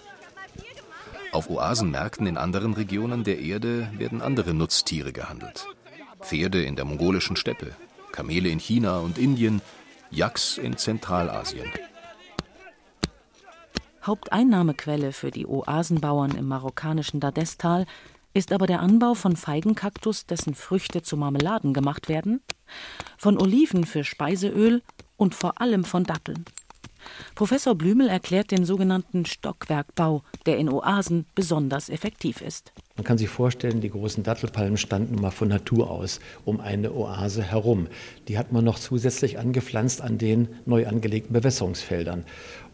Auf 1.32 1.50
Oasenmärkten 1.50 2.26
in 2.26 2.38
anderen 2.38 2.72
Regionen 2.72 3.24
der 3.24 3.38
Erde 3.40 3.90
werden 3.98 4.22
andere 4.22 4.54
Nutztiere 4.54 5.12
gehandelt. 5.12 5.66
Pferde 6.20 6.62
in 6.62 6.74
der 6.74 6.86
mongolischen 6.86 7.36
Steppe, 7.36 7.76
Kamele 8.10 8.48
in 8.48 8.58
China 8.58 8.98
und 8.98 9.18
Indien, 9.18 9.60
Yaks 10.10 10.56
in 10.56 10.78
Zentralasien. 10.78 11.70
Haupteinnahmequelle 14.02 15.12
für 15.12 15.30
die 15.30 15.46
Oasenbauern 15.46 16.30
im 16.30 16.46
marokkanischen 16.46 17.20
Dardestal 17.20 17.84
ist 18.32 18.52
aber 18.52 18.66
der 18.66 18.80
Anbau 18.80 19.12
von 19.12 19.36
Feigenkaktus, 19.36 20.24
dessen 20.24 20.54
Früchte 20.54 21.02
zu 21.02 21.18
Marmeladen 21.18 21.74
gemacht 21.74 22.08
werden, 22.08 22.40
von 23.18 23.38
Oliven 23.38 23.84
für 23.84 24.04
Speiseöl 24.04 24.82
und 25.18 25.34
vor 25.34 25.60
allem 25.60 25.84
von 25.84 26.04
Datteln. 26.04 26.46
Professor 27.34 27.74
Blümel 27.74 28.08
erklärt 28.08 28.50
den 28.50 28.64
sogenannten 28.64 29.26
Stockwerkbau, 29.26 30.22
der 30.46 30.58
in 30.58 30.68
Oasen 30.68 31.26
besonders 31.34 31.88
effektiv 31.88 32.40
ist. 32.40 32.72
Man 32.96 33.04
kann 33.04 33.18
sich 33.18 33.28
vorstellen, 33.28 33.80
die 33.80 33.90
großen 33.90 34.24
Dattelpalmen 34.24 34.76
standen 34.76 35.20
mal 35.20 35.30
von 35.30 35.48
Natur 35.48 35.90
aus 35.90 36.20
um 36.44 36.60
eine 36.60 36.92
Oase 36.92 37.42
herum. 37.42 37.86
Die 38.26 38.38
hat 38.38 38.52
man 38.52 38.64
noch 38.64 38.78
zusätzlich 38.78 39.38
angepflanzt 39.38 40.02
an 40.02 40.18
den 40.18 40.48
neu 40.66 40.86
angelegten 40.86 41.32
Bewässerungsfeldern. 41.32 42.24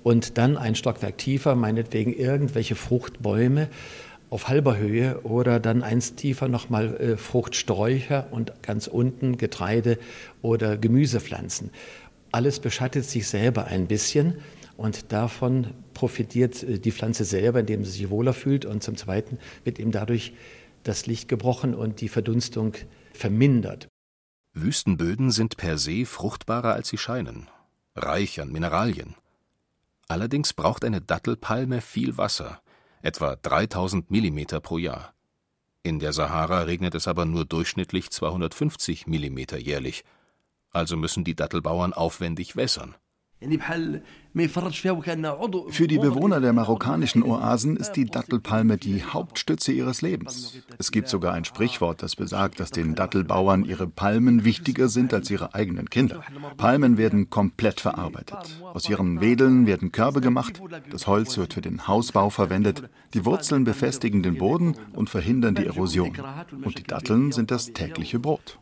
Und 0.03 0.39
dann 0.39 0.57
ein 0.57 0.75
Stockwerk 0.75 1.19
tiefer, 1.19 1.55
meinetwegen 1.55 2.13
irgendwelche 2.13 2.75
Fruchtbäume 2.75 3.69
auf 4.35 4.49
halber 4.49 4.77
Höhe 4.77 5.21
oder 5.23 5.61
dann 5.61 5.85
eins 5.85 6.17
tiefer 6.17 6.49
nochmal 6.49 6.97
äh, 6.97 7.17
Fruchtsträucher 7.17 8.27
und 8.33 8.53
ganz 8.63 8.89
unten 8.89 9.39
Getreide 9.39 9.97
oder 10.43 10.77
Gemüsepflanzen. 10.77 11.71
Alles 12.35 12.59
beschattet 12.59 13.05
sich 13.05 13.29
selber 13.29 13.67
ein 13.67 13.87
bisschen 13.87 14.41
und 14.77 15.13
davon 15.13 15.73
profitiert 15.95 16.65
äh, 16.65 16.81
die 16.81 16.91
Pflanze 16.91 17.25
selber, 17.25 17.61
indem 17.61 17.85
sie 17.85 17.93
sich 17.93 18.11
wohler 18.11 18.33
fühlt. 18.33 18.65
Und 18.65 18.83
zum 18.83 18.97
Zweiten 18.97 19.39
wird 19.63 19.79
eben 19.79 19.93
dadurch 19.93 20.33
das 20.83 21.07
Licht 21.07 21.29
gebrochen 21.29 21.77
und 21.77 22.01
die 22.01 22.09
Verdunstung 22.09 22.75
vermindert. 23.13 23.87
Wüstenböden 24.53 25.31
sind 25.31 25.57
per 25.57 25.79
se 25.79 26.07
fruchtbarer 26.07 26.73
als 26.73 26.89
sie 26.89 26.99
scheinen, 26.99 27.47
reich 27.95 28.41
an 28.41 28.51
Mineralien. 28.51 29.15
Allerdings 30.09 30.55
braucht 30.55 30.85
eine 30.85 31.01
Dattelpalme 31.01 31.81
viel 31.81 32.19
Wasser, 32.19 32.61
etwa 33.01 33.37
3000 33.37 34.11
Millimeter 34.11 34.59
pro 34.59 34.79
Jahr. 34.79 35.15
In 35.85 36.01
der 36.01 36.13
Sahara 36.13 36.63
regnet 36.63 36.97
es 36.97 37.07
aber 37.07 37.27
nur 37.27 37.45
durchschnittlich 37.45 38.11
250 38.11 39.07
Millimeter 39.07 39.57
jährlich 39.57 40.03
also 40.75 40.97
müssen 40.97 41.25
die 41.25 41.35
Dattelbauern 41.35 41.93
aufwendig 41.93 42.57
wässern. 42.57 42.95
Für 45.69 45.87
die 45.87 45.99
Bewohner 45.99 46.41
der 46.41 46.53
marokkanischen 46.53 47.23
Oasen 47.23 47.77
ist 47.77 47.93
die 47.93 48.07
Dattelpalme 48.07 48.79
die 48.79 49.05
Hauptstütze 49.05 49.71
ihres 49.71 50.03
Lebens. 50.03 50.61
Es 50.77 50.91
gibt 50.91 51.09
sogar 51.09 51.35
ein 51.35 51.45
Sprichwort, 51.45 52.03
das 52.03 52.17
besagt, 52.17 52.59
dass 52.59 52.73
den 52.73 52.97
Dattelbauern 52.97 53.65
ihre 53.65 53.87
Palmen 53.87 54.45
wichtiger 54.45 54.89
sind 54.89 55.15
als 55.15 55.31
ihre 55.31 55.55
eigenen 55.55 55.89
Kinder. 55.89 56.25
Palmen 56.57 56.99
werden 56.99 57.31
komplett 57.31 57.81
verarbeitet. 57.81 58.61
Aus 58.73 58.89
ihren 58.89 59.21
Wedeln 59.21 59.67
werden 59.67 59.93
Körbe 59.93 60.21
gemacht, 60.21 60.61
das 60.91 61.07
Holz 61.07 61.39
wird 61.39 61.55
für 61.55 61.63
den 61.63 61.87
Hausbau 61.87 62.31
verwendet, 62.31 62.83
die 63.15 63.25
Wurzeln 63.25 63.63
befestigen 63.63 64.25
den 64.25 64.39
Boden 64.39 64.75
und 64.95 65.11
verhindern 65.11 65.55
die 65.55 65.67
Erosion. 65.67 66.13
Und 66.65 66.79
die 66.79 66.83
Datteln 66.83 67.31
sind 67.31 67.53
das 67.53 67.73
tägliche 67.73 68.19
Brot. 68.19 68.59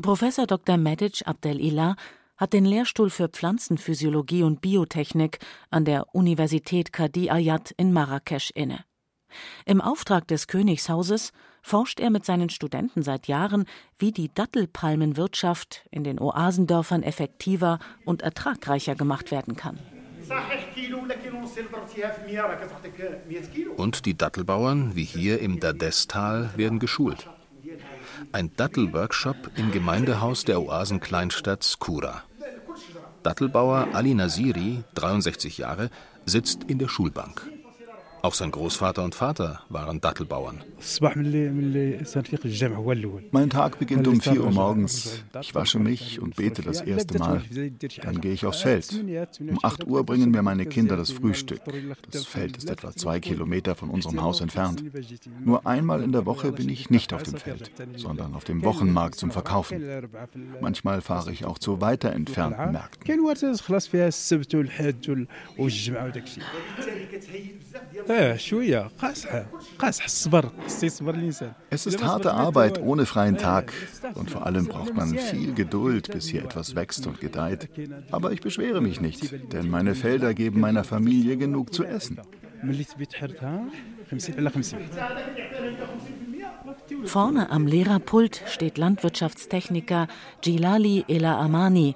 Professor 0.00 0.46
Dr. 0.46 0.76
Medic 0.76 1.22
Abdel 1.26 1.60
Ilah 1.60 1.96
hat 2.36 2.52
den 2.52 2.64
Lehrstuhl 2.64 3.10
für 3.10 3.28
Pflanzenphysiologie 3.28 4.44
und 4.44 4.60
Biotechnik 4.60 5.40
an 5.70 5.84
der 5.84 6.14
Universität 6.14 6.92
Kadi 6.92 7.30
Ayat 7.30 7.72
in 7.76 7.92
Marrakesch 7.92 8.52
inne. 8.54 8.84
Im 9.66 9.80
Auftrag 9.80 10.28
des 10.28 10.46
Königshauses 10.46 11.32
forscht 11.62 11.98
er 11.98 12.10
mit 12.10 12.24
seinen 12.24 12.48
Studenten 12.48 13.02
seit 13.02 13.26
Jahren, 13.26 13.64
wie 13.98 14.12
die 14.12 14.32
Dattelpalmenwirtschaft 14.32 15.84
in 15.90 16.04
den 16.04 16.20
Oasendörfern 16.20 17.02
effektiver 17.02 17.80
und 18.04 18.22
ertragreicher 18.22 18.94
gemacht 18.94 19.32
werden 19.32 19.56
kann. 19.56 19.80
Und 23.76 24.06
die 24.06 24.16
Dattelbauern, 24.16 24.94
wie 24.94 25.04
hier 25.04 25.40
im 25.40 25.58
Dadestal, 25.58 26.50
werden 26.56 26.78
geschult. 26.78 27.28
Ein 28.32 28.50
Dattelworkshop 28.56 29.50
im 29.56 29.70
Gemeindehaus 29.72 30.44
der 30.44 30.60
Oasenkleinstadt 30.60 31.64
Skura. 31.64 32.22
Dattelbauer 33.22 33.88
Ali 33.92 34.14
Nasiri, 34.14 34.84
63 34.94 35.58
Jahre, 35.58 35.90
sitzt 36.26 36.64
in 36.64 36.78
der 36.78 36.88
Schulbank. 36.88 37.42
Auch 38.22 38.34
sein 38.34 38.50
Großvater 38.50 39.04
und 39.04 39.14
Vater 39.14 39.60
waren 39.68 40.00
Dattelbauern. 40.00 40.62
Mein 43.30 43.50
Tag 43.50 43.78
beginnt 43.78 44.08
um 44.08 44.20
4 44.20 44.44
Uhr 44.44 44.50
morgens. 44.50 45.24
Ich 45.40 45.54
wasche 45.54 45.78
mich 45.78 46.20
und 46.20 46.36
bete 46.36 46.62
das 46.62 46.80
erste 46.80 47.18
Mal. 47.18 47.42
Dann 48.02 48.20
gehe 48.20 48.32
ich 48.32 48.44
aufs 48.44 48.62
Feld. 48.62 48.88
Um 49.40 49.58
8 49.62 49.86
Uhr 49.86 50.04
bringen 50.04 50.30
mir 50.30 50.42
meine 50.42 50.66
Kinder 50.66 50.96
das 50.96 51.10
Frühstück. 51.10 51.60
Das 52.10 52.26
Feld 52.26 52.56
ist 52.56 52.68
etwa 52.68 52.92
zwei 52.92 53.20
Kilometer 53.20 53.74
von 53.74 53.90
unserem 53.90 54.20
Haus 54.22 54.40
entfernt. 54.40 54.82
Nur 55.44 55.66
einmal 55.66 56.02
in 56.02 56.12
der 56.12 56.26
Woche 56.26 56.52
bin 56.52 56.68
ich 56.68 56.90
nicht 56.90 57.12
auf 57.12 57.22
dem 57.22 57.36
Feld, 57.36 57.70
sondern 57.96 58.34
auf 58.34 58.44
dem 58.44 58.64
Wochenmarkt 58.64 59.16
zum 59.16 59.30
Verkaufen. 59.30 59.82
Manchmal 60.60 61.00
fahre 61.00 61.30
ich 61.32 61.44
auch 61.44 61.58
zu 61.58 61.80
weiter 61.80 62.12
entfernten 62.12 62.72
Märkten. 62.72 63.04
Es 71.70 71.86
ist 71.86 72.02
harte 72.02 72.32
Arbeit 72.32 72.80
ohne 72.80 73.04
freien 73.04 73.36
Tag. 73.36 73.72
und 74.14 74.30
vor 74.30 74.46
allem 74.46 74.66
braucht 74.66 74.94
man 74.94 75.16
viel 75.16 75.52
Geduld, 75.52 76.10
bis 76.10 76.28
hier 76.28 76.42
etwas 76.44 76.74
wächst 76.74 77.06
und 77.06 77.20
gedeiht. 77.20 77.68
Aber 78.10 78.32
ich 78.32 78.40
beschwere 78.40 78.80
mich 78.80 79.00
nicht, 79.00 79.52
denn 79.52 79.68
meine 79.68 79.94
Felder 79.94 80.32
geben 80.32 80.60
meiner 80.60 80.84
Familie 80.84 81.36
genug 81.36 81.74
zu 81.74 81.84
essen. 81.84 82.18
Vorne 87.04 87.50
am 87.50 87.66
Lehrerpult 87.66 88.42
steht 88.46 88.78
Landwirtschaftstechniker 88.78 90.08
Gilali 90.40 91.04
Ela 91.08 91.38
Amani, 91.38 91.94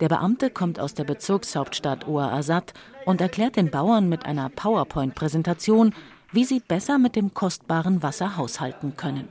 der 0.00 0.08
Beamte 0.08 0.50
kommt 0.50 0.80
aus 0.80 0.94
der 0.94 1.04
Bezirkshauptstadt 1.04 2.06
Oa 2.08 2.32
Asad 2.32 2.72
und 3.04 3.20
erklärt 3.20 3.56
den 3.56 3.70
Bauern 3.70 4.08
mit 4.08 4.26
einer 4.26 4.48
PowerPoint-Präsentation, 4.48 5.94
wie 6.32 6.44
sie 6.44 6.60
besser 6.60 6.98
mit 6.98 7.16
dem 7.16 7.34
kostbaren 7.34 8.02
Wasser 8.02 8.36
haushalten 8.36 8.96
können. 8.96 9.28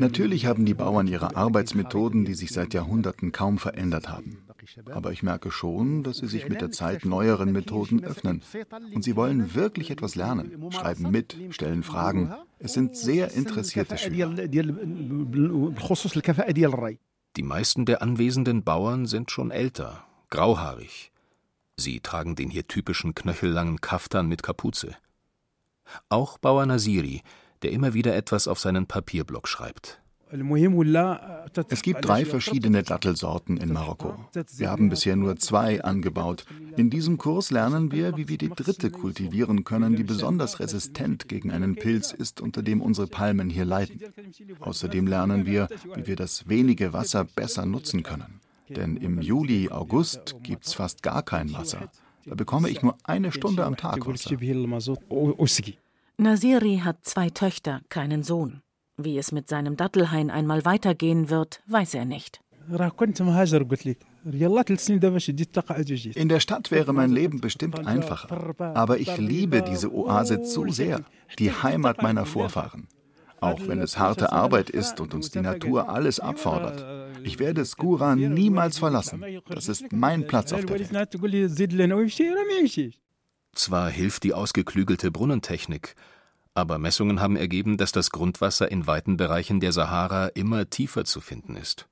Natürlich 0.00 0.46
haben 0.46 0.64
die 0.64 0.74
Bauern 0.74 1.06
ihre 1.06 1.36
Arbeitsmethoden, 1.36 2.24
die 2.24 2.34
sich 2.34 2.50
seit 2.50 2.74
Jahrhunderten 2.74 3.30
kaum 3.30 3.58
verändert 3.58 4.08
haben. 4.08 4.38
Aber 4.90 5.12
ich 5.12 5.22
merke 5.22 5.50
schon, 5.50 6.02
dass 6.02 6.18
sie 6.18 6.26
sich 6.26 6.48
mit 6.48 6.60
der 6.60 6.70
Zeit 6.72 7.04
neueren 7.04 7.52
Methoden 7.52 8.02
öffnen. 8.04 8.42
Und 8.94 9.04
sie 9.04 9.14
wollen 9.16 9.54
wirklich 9.54 9.90
etwas 9.90 10.14
lernen, 10.14 10.70
schreiben 10.70 11.10
mit, 11.10 11.36
stellen 11.50 11.82
Fragen. 11.82 12.32
Es 12.58 12.72
sind 12.72 12.96
sehr 12.96 13.32
interessierte 13.32 13.98
Schüler. 13.98 14.30
Die 17.36 17.42
meisten 17.42 17.86
der 17.86 18.02
anwesenden 18.02 18.62
Bauern 18.62 19.06
sind 19.06 19.30
schon 19.30 19.50
älter, 19.50 20.06
grauhaarig. 20.28 21.12
Sie 21.76 22.00
tragen 22.00 22.36
den 22.36 22.50
hier 22.50 22.68
typischen 22.68 23.14
knöchellangen 23.14 23.80
Kaftan 23.80 24.26
mit 24.26 24.42
Kapuze. 24.42 24.94
Auch 26.10 26.36
Bauer 26.36 26.66
Nasiri, 26.66 27.22
der 27.62 27.72
immer 27.72 27.94
wieder 27.94 28.14
etwas 28.14 28.48
auf 28.48 28.58
seinen 28.60 28.86
Papierblock 28.86 29.48
schreibt. 29.48 30.01
Es 31.68 31.82
gibt 31.82 32.04
drei 32.04 32.24
verschiedene 32.24 32.82
Dattelsorten 32.82 33.58
in 33.58 33.72
Marokko. 33.72 34.14
Wir 34.56 34.70
haben 34.70 34.88
bisher 34.88 35.14
nur 35.14 35.36
zwei 35.36 35.82
angebaut. 35.82 36.46
In 36.76 36.88
diesem 36.88 37.18
Kurs 37.18 37.50
lernen 37.50 37.92
wir, 37.92 38.16
wie 38.16 38.28
wir 38.28 38.38
die 38.38 38.48
dritte 38.48 38.90
kultivieren 38.90 39.64
können, 39.64 39.94
die 39.94 40.04
besonders 40.04 40.58
resistent 40.58 41.28
gegen 41.28 41.50
einen 41.50 41.76
Pilz 41.76 42.12
ist, 42.12 42.40
unter 42.40 42.62
dem 42.62 42.80
unsere 42.80 43.08
Palmen 43.08 43.50
hier 43.50 43.66
leiden. 43.66 44.00
Außerdem 44.60 45.06
lernen 45.06 45.44
wir, 45.44 45.68
wie 45.94 46.06
wir 46.06 46.16
das 46.16 46.48
wenige 46.48 46.94
Wasser 46.94 47.24
besser 47.24 47.66
nutzen 47.66 48.02
können. 48.02 48.40
Denn 48.70 48.96
im 48.96 49.20
Juli, 49.20 49.68
August 49.70 50.36
gibt 50.42 50.66
es 50.66 50.72
fast 50.72 51.02
gar 51.02 51.22
kein 51.22 51.52
Wasser. 51.52 51.90
Da 52.24 52.34
bekomme 52.34 52.70
ich 52.70 52.82
nur 52.82 52.96
eine 53.04 53.32
Stunde 53.32 53.64
am 53.64 53.76
Tag 53.76 54.06
Wasser. 54.06 54.36
Nasiri 56.16 56.80
hat 56.84 57.04
zwei 57.04 57.30
Töchter, 57.30 57.80
keinen 57.88 58.22
Sohn. 58.22 58.62
Wie 58.96 59.18
es 59.18 59.32
mit 59.32 59.48
seinem 59.48 59.76
Dattelhain 59.76 60.30
einmal 60.30 60.64
weitergehen 60.64 61.30
wird, 61.30 61.62
weiß 61.66 61.94
er 61.94 62.04
nicht. 62.04 62.40
In 66.14 66.28
der 66.28 66.40
Stadt 66.40 66.70
wäre 66.70 66.92
mein 66.92 67.10
Leben 67.10 67.40
bestimmt 67.40 67.86
einfacher. 67.86 68.54
Aber 68.76 68.98
ich 68.98 69.16
liebe 69.16 69.62
diese 69.62 69.92
Oase 69.92 70.42
zu 70.42 70.70
sehr, 70.70 71.00
die 71.38 71.50
Heimat 71.50 72.02
meiner 72.02 72.26
Vorfahren. 72.26 72.86
Auch 73.40 73.66
wenn 73.66 73.80
es 73.80 73.98
harte 73.98 74.30
Arbeit 74.30 74.70
ist 74.70 75.00
und 75.00 75.14
uns 75.14 75.32
die 75.32 75.40
Natur 75.40 75.88
alles 75.88 76.20
abfordert. 76.20 76.84
Ich 77.24 77.40
werde 77.40 77.64
Skura 77.64 78.14
niemals 78.14 78.78
verlassen. 78.78 79.24
Das 79.48 79.68
ist 79.68 79.90
mein 79.90 80.28
Platz 80.28 80.52
auf 80.52 80.64
der 80.64 80.78
Welt. 80.78 81.08
Zwar 83.54 83.90
hilft 83.90 84.22
die 84.22 84.32
ausgeklügelte 84.32 85.10
Brunnentechnik, 85.10 85.96
aber 86.54 86.78
Messungen 86.78 87.20
haben 87.20 87.36
ergeben, 87.36 87.76
dass 87.76 87.92
das 87.92 88.10
Grundwasser 88.10 88.70
in 88.70 88.86
weiten 88.86 89.16
Bereichen 89.16 89.60
der 89.60 89.72
Sahara 89.72 90.26
immer 90.28 90.68
tiefer 90.68 91.04
zu 91.04 91.20
finden 91.20 91.56
ist. 91.56 91.88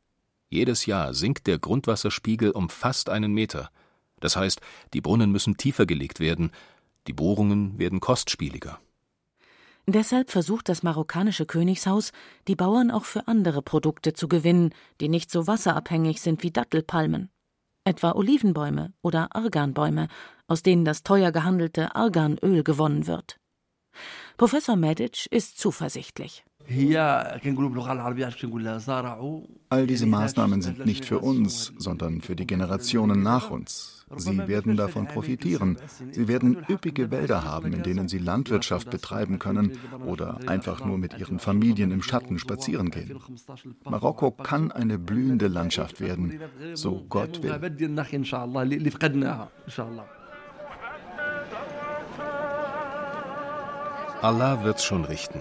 Jedes 0.48 0.86
Jahr 0.86 1.14
sinkt 1.14 1.46
der 1.46 1.58
Grundwasserspiegel 1.58 2.50
um 2.50 2.68
fast 2.68 3.08
einen 3.08 3.32
Meter. 3.32 3.70
Das 4.18 4.36
heißt, 4.36 4.60
die 4.92 5.00
Brunnen 5.00 5.30
müssen 5.30 5.56
tiefer 5.56 5.86
gelegt 5.86 6.20
werden, 6.20 6.50
die 7.06 7.12
Bohrungen 7.12 7.78
werden 7.78 8.00
kostspieliger. 8.00 8.78
Deshalb 9.86 10.30
versucht 10.30 10.68
das 10.68 10.82
marokkanische 10.82 11.46
Königshaus, 11.46 12.12
die 12.46 12.54
Bauern 12.54 12.90
auch 12.90 13.04
für 13.04 13.26
andere 13.26 13.62
Produkte 13.62 14.12
zu 14.12 14.28
gewinnen, 14.28 14.74
die 15.00 15.08
nicht 15.08 15.30
so 15.30 15.46
wasserabhängig 15.46 16.20
sind 16.20 16.42
wie 16.42 16.50
Dattelpalmen. 16.50 17.30
Etwa 17.84 18.12
Olivenbäume 18.12 18.92
oder 19.02 19.34
Arganbäume, 19.34 20.08
aus 20.46 20.62
denen 20.62 20.84
das 20.84 21.02
teuer 21.02 21.32
gehandelte 21.32 21.94
Arganöl 21.94 22.62
gewonnen 22.62 23.06
wird. 23.06 23.40
Professor 24.40 24.74
Medic 24.74 25.26
ist 25.30 25.58
zuversichtlich. 25.58 26.44
All 29.68 29.86
diese 29.86 30.06
Maßnahmen 30.06 30.62
sind 30.62 30.86
nicht 30.86 31.04
für 31.04 31.18
uns, 31.18 31.74
sondern 31.76 32.22
für 32.22 32.34
die 32.34 32.46
Generationen 32.46 33.22
nach 33.22 33.50
uns. 33.50 34.06
Sie 34.16 34.48
werden 34.48 34.78
davon 34.78 35.06
profitieren. 35.08 35.76
Sie 36.10 36.26
werden 36.26 36.56
üppige 36.70 37.10
Wälder 37.10 37.44
haben, 37.44 37.74
in 37.74 37.82
denen 37.82 38.08
sie 38.08 38.16
Landwirtschaft 38.16 38.88
betreiben 38.88 39.38
können 39.38 39.78
oder 40.06 40.38
einfach 40.46 40.86
nur 40.86 40.96
mit 40.96 41.18
ihren 41.18 41.38
Familien 41.38 41.90
im 41.90 42.02
Schatten 42.02 42.38
spazieren 42.38 42.90
gehen. 42.90 43.20
Marokko 43.84 44.30
kann 44.30 44.72
eine 44.72 44.98
blühende 44.98 45.48
Landschaft 45.48 46.00
werden, 46.00 46.40
so 46.72 47.04
Gott 47.10 47.42
will. 47.42 47.52
Allah 54.22 54.62
wird's 54.64 54.84
schon 54.84 55.04
richten. 55.04 55.40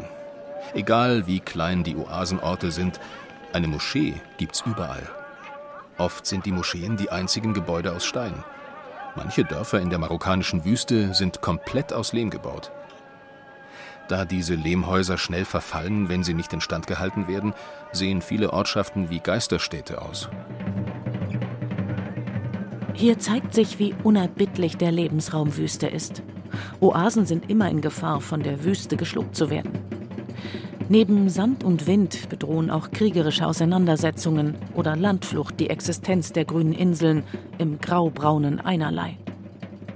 Egal 0.73 1.27
wie 1.27 1.41
klein 1.41 1.83
die 1.83 1.97
Oasenorte 1.97 2.71
sind, 2.71 2.99
eine 3.51 3.67
Moschee 3.67 4.13
gibt's 4.37 4.63
überall. 4.65 5.09
Oft 5.97 6.25
sind 6.25 6.45
die 6.45 6.53
Moscheen 6.53 6.95
die 6.95 7.11
einzigen 7.11 7.53
Gebäude 7.53 7.91
aus 7.93 8.05
Stein. 8.05 8.43
Manche 9.15 9.43
Dörfer 9.43 9.81
in 9.81 9.89
der 9.89 9.99
marokkanischen 9.99 10.63
Wüste 10.63 11.13
sind 11.13 11.41
komplett 11.41 11.91
aus 11.91 12.13
Lehm 12.13 12.29
gebaut. 12.29 12.71
Da 14.07 14.23
diese 14.23 14.55
Lehmhäuser 14.55 15.17
schnell 15.17 15.45
verfallen, 15.45 16.07
wenn 16.07 16.23
sie 16.23 16.33
nicht 16.33 16.53
instand 16.53 16.87
gehalten 16.87 17.27
werden, 17.27 17.53
sehen 17.91 18.21
viele 18.21 18.53
Ortschaften 18.53 19.09
wie 19.09 19.19
Geisterstädte 19.19 20.01
aus. 20.01 20.29
Hier 22.93 23.19
zeigt 23.19 23.53
sich, 23.53 23.77
wie 23.77 23.93
unerbittlich 24.03 24.77
der 24.77 24.91
Lebensraum 24.91 25.57
Wüste 25.57 25.87
ist. 25.87 26.23
Oasen 26.79 27.25
sind 27.25 27.49
immer 27.49 27.69
in 27.69 27.81
Gefahr, 27.81 28.21
von 28.21 28.43
der 28.43 28.63
Wüste 28.63 28.97
geschluckt 28.97 29.35
zu 29.35 29.49
werden. 29.49 29.71
Neben 30.91 31.29
Sand 31.29 31.63
und 31.63 31.85
Wind 31.85 32.29
bedrohen 32.29 32.71
auch 32.71 32.89
kriegerische 32.89 33.45
Auseinandersetzungen 33.45 34.55
oder 34.73 34.95
Landflucht 34.95 35.59
die 35.59 35.69
Existenz 35.69 36.33
der 36.33 36.45
grünen 36.45 36.73
Inseln 36.73 37.23
im 37.59 37.79
graubraunen 37.79 38.59
Einerlei. 38.59 39.17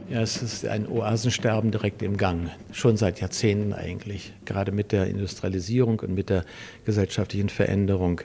Ja, 0.07 0.21
es 0.21 0.43
ist 0.43 0.67
ein 0.67 0.87
Oasensterben 0.87 1.71
direkt 1.71 2.03
im 2.03 2.17
Gang, 2.17 2.51
schon 2.71 2.97
seit 2.97 3.19
Jahrzehnten 3.19 3.73
eigentlich, 3.73 4.33
gerade 4.45 4.71
mit 4.71 4.91
der 4.91 5.07
Industrialisierung 5.07 5.99
und 6.01 6.13
mit 6.13 6.29
der 6.29 6.45
gesellschaftlichen 6.85 7.49
Veränderung. 7.49 8.21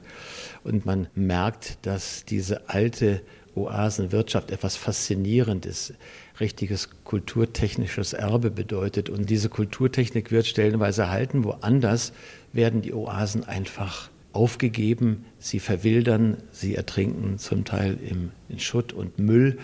Und 0.63 0.85
man 0.85 1.07
merkt, 1.15 1.79
dass 1.87 2.27
diese 2.27 2.69
alte 2.69 3.23
Oasenwirtschaft 3.67 4.51
etwas 4.51 4.77
Faszinierendes, 4.77 5.95
richtiges 6.41 6.91
kulturtechnisches 7.05 8.13
Erbe 8.13 8.51
bedeutet. 8.51 9.11
Und 9.11 9.29
diese 9.29 9.49
Kulturtechnik 9.49 10.31
wird 10.31 10.47
stellenweise 10.47 11.03
erhalten. 11.03 11.45
Woanders 11.45 12.13
werden 12.53 12.83
die 12.83 12.93
Oasen 12.93 13.45
einfach 13.45 14.11
aufgegeben, 14.33 15.25
sie 15.39 15.59
verwildern, 15.59 16.37
sie 16.53 16.75
ertrinken 16.75 17.39
zum 17.39 17.65
Teil 17.65 17.99
im, 18.09 18.31
in 18.49 18.59
Schutt 18.59 18.93
und 18.93 19.19
Müll. 19.19 19.59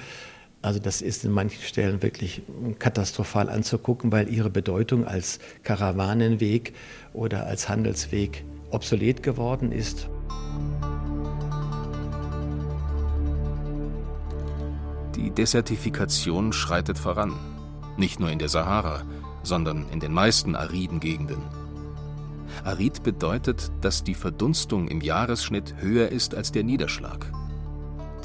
Also 0.63 0.81
das 0.81 1.03
ist 1.03 1.25
in 1.25 1.31
manchen 1.31 1.63
Stellen 1.63 2.03
wirklich 2.03 2.43
katastrophal 2.79 3.51
anzugucken, 3.51 4.11
weil 4.13 4.33
ihre 4.33 4.51
Bedeutung 4.51 5.07
als 5.07 5.39
Karawanenweg 5.63 6.73
oder 7.13 7.47
als 7.47 7.69
Handelsweg 7.69 8.45
obsolet 8.71 9.23
geworden 9.23 9.73
ist. 9.73 10.09
Die 15.25 15.31
Desertifikation 15.31 16.53
schreitet 16.53 16.99
voran. 16.99 17.33
Nicht 17.97 18.21
nur 18.21 18.31
in 18.31 18.39
der 18.39 18.51
Sahara, 18.51 19.05
sondern 19.43 19.89
in 19.89 19.99
den 19.99 20.13
meisten 20.13 20.55
ariden 20.55 21.01
Gegenden. 21.01 21.41
Arid 22.63 23.03
bedeutet, 23.03 23.73
dass 23.81 24.05
die 24.05 24.13
Verdunstung 24.13 24.87
im 24.87 25.01
Jahresschnitt 25.01 25.77
höher 25.79 26.11
ist 26.11 26.35
als 26.35 26.53
der 26.53 26.63
Niederschlag. 26.63 27.33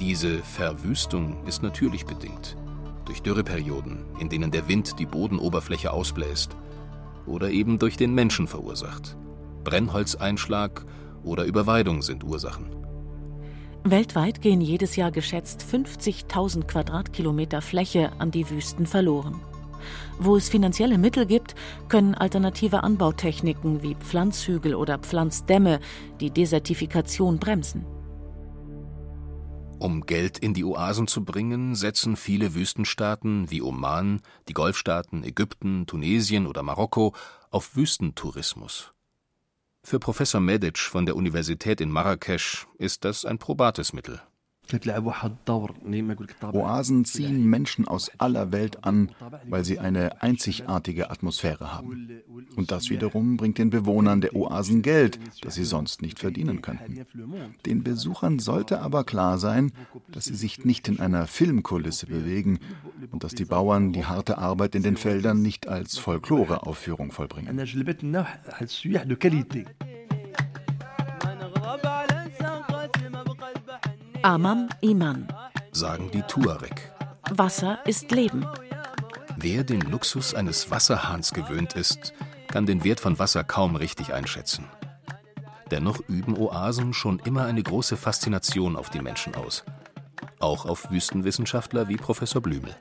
Diese 0.01 0.39
Verwüstung 0.39 1.37
ist 1.47 1.63
natürlich 1.63 2.05
bedingt 2.05 2.57
durch 3.05 3.21
Dürreperioden, 3.21 4.03
in 4.19 4.27
denen 4.27 4.51
der 4.51 4.67
Wind 4.67 4.99
die 4.99 5.05
Bodenoberfläche 5.05 5.91
ausbläst, 5.91 6.57
oder 7.25 7.49
eben 7.49 7.79
durch 7.79 7.95
den 7.95 8.13
Menschen 8.13 8.45
verursacht. 8.45 9.15
Brennholzeinschlag 9.63 10.85
oder 11.23 11.45
Überweidung 11.45 12.01
sind 12.01 12.25
Ursachen. 12.25 12.78
Weltweit 13.83 14.41
gehen 14.41 14.61
jedes 14.61 14.95
Jahr 14.95 15.11
geschätzt 15.11 15.65
50.000 15.69 16.65
Quadratkilometer 16.65 17.61
Fläche 17.61 18.11
an 18.19 18.31
die 18.31 18.49
Wüsten 18.49 18.85
verloren. 18.85 19.39
Wo 20.19 20.35
es 20.35 20.49
finanzielle 20.49 20.97
Mittel 20.97 21.25
gibt, 21.25 21.55
können 21.87 22.13
alternative 22.13 22.83
Anbautechniken 22.83 23.81
wie 23.81 23.95
Pflanzhügel 23.95 24.75
oder 24.75 24.97
Pflanzdämme 24.97 25.79
die 26.19 26.31
Desertifikation 26.31 27.39
bremsen. 27.39 27.85
Um 29.79 30.05
Geld 30.05 30.37
in 30.37 30.53
die 30.53 30.65
Oasen 30.65 31.07
zu 31.07 31.23
bringen, 31.23 31.73
setzen 31.73 32.17
viele 32.17 32.53
Wüstenstaaten 32.53 33.49
wie 33.49 33.61
Oman, 33.61 34.19
die 34.49 34.53
Golfstaaten, 34.53 35.23
Ägypten, 35.23 35.85
Tunesien 35.87 36.47
oder 36.47 36.63
Marokko 36.63 37.13
auf 37.49 37.77
Wüstentourismus. 37.77 38.91
Für 39.89 39.97
Professor 39.97 40.39
Medic 40.39 40.77
von 40.77 41.07
der 41.07 41.15
Universität 41.15 41.81
in 41.81 41.89
Marrakesch 41.89 42.67
ist 42.77 43.05
das 43.05 43.25
ein 43.25 43.39
probates 43.39 43.91
Mittel. 43.91 44.21
Oasen 46.53 47.05
ziehen 47.05 47.45
Menschen 47.49 47.87
aus 47.87 48.11
aller 48.17 48.51
Welt 48.51 48.83
an, 48.83 49.11
weil 49.47 49.65
sie 49.65 49.79
eine 49.79 50.21
einzigartige 50.21 51.09
Atmosphäre 51.09 51.73
haben. 51.73 52.21
Und 52.55 52.71
das 52.71 52.89
wiederum 52.89 53.37
bringt 53.37 53.57
den 53.57 53.69
Bewohnern 53.69 54.21
der 54.21 54.35
Oasen 54.35 54.81
Geld, 54.81 55.19
das 55.41 55.55
sie 55.55 55.63
sonst 55.63 56.01
nicht 56.01 56.19
verdienen 56.19 56.61
könnten. 56.61 57.05
Den 57.65 57.83
Besuchern 57.83 58.39
sollte 58.39 58.81
aber 58.81 59.03
klar 59.03 59.37
sein, 59.37 59.71
dass 60.11 60.25
sie 60.25 60.35
sich 60.35 60.65
nicht 60.65 60.87
in 60.87 60.99
einer 60.99 61.27
Filmkulisse 61.27 62.05
bewegen 62.07 62.59
und 63.11 63.23
dass 63.23 63.33
die 63.33 63.45
Bauern 63.45 63.93
die 63.93 64.05
harte 64.05 64.37
Arbeit 64.37 64.75
in 64.75 64.83
den 64.83 64.97
Feldern 64.97 65.41
nicht 65.41 65.67
als 65.67 65.97
Folkloreaufführung 65.97 67.11
vollbringen. 67.11 67.49
Amam 74.21 74.67
Iman. 74.81 75.29
Sagen 75.71 76.11
die 76.11 76.21
Tuareg. 76.23 76.91
Wasser 77.29 77.79
ist 77.85 78.11
Leben. 78.11 78.45
Wer 79.37 79.63
den 79.63 79.79
Luxus 79.79 80.33
eines 80.33 80.69
Wasserhahns 80.69 81.31
gewöhnt 81.31 81.73
ist, 81.73 82.13
kann 82.47 82.65
den 82.65 82.83
Wert 82.83 82.99
von 82.99 83.17
Wasser 83.17 83.45
kaum 83.45 83.77
richtig 83.77 84.13
einschätzen. 84.13 84.65
Dennoch 85.71 86.01
üben 86.09 86.35
Oasen 86.37 86.93
schon 86.93 87.19
immer 87.19 87.45
eine 87.45 87.63
große 87.63 87.95
Faszination 87.95 88.75
auf 88.75 88.89
die 88.89 88.99
Menschen 88.99 89.35
aus. 89.35 89.63
Auch 90.39 90.65
auf 90.65 90.91
Wüstenwissenschaftler 90.91 91.87
wie 91.87 91.97
Professor 91.97 92.41
Blümel. 92.41 92.75